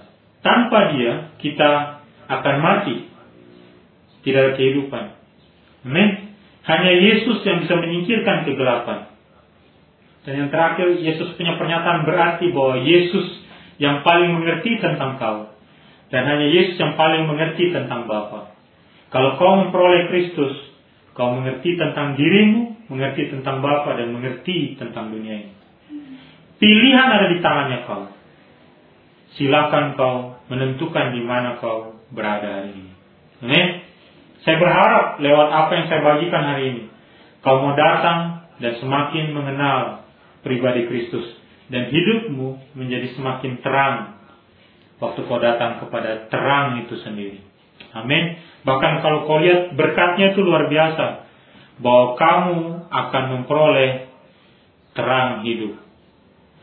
[0.45, 3.09] Tanpa dia, kita akan mati.
[4.21, 5.03] Tidak ada kehidupan.
[5.89, 6.09] Amin.
[6.69, 9.09] Hanya Yesus yang bisa menyingkirkan kegelapan.
[10.27, 13.25] Dan yang terakhir, Yesus punya pernyataan berarti bahwa Yesus
[13.81, 15.49] yang paling mengerti tentang kau.
[16.13, 18.53] Dan hanya Yesus yang paling mengerti tentang Bapa.
[19.09, 20.68] Kalau kau memperoleh Kristus,
[21.13, 25.53] kau mengerti tentang dirimu, mengerti tentang Bapa dan mengerti tentang dunia ini.
[26.59, 28.03] Pilihan ada di tangannya kau.
[29.39, 30.15] Silakan kau
[30.51, 32.93] menentukan di mana kau berada hari ini.
[33.39, 33.67] Amin.
[34.43, 36.83] Saya berharap lewat apa yang saya bagikan hari ini,
[37.43, 40.07] kau mau datang dan semakin mengenal
[40.43, 41.27] pribadi Kristus
[41.67, 44.19] dan hidupmu menjadi semakin terang
[44.99, 47.39] waktu kau datang kepada terang itu sendiri.
[47.95, 48.37] Amin.
[48.63, 51.25] Bahkan kalau kau lihat berkatnya itu luar biasa.
[51.79, 52.59] Bahwa kamu
[52.91, 53.91] akan memperoleh
[54.93, 55.79] terang hidup.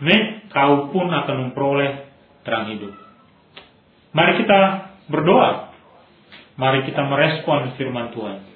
[0.03, 0.47] Amin.
[0.53, 2.05] Kau pun akan memperoleh
[2.47, 2.93] terang hidup.
[4.13, 4.61] Mari kita
[5.13, 5.73] berdoa.
[6.57, 8.56] Mari kita merespon firman Tuhan.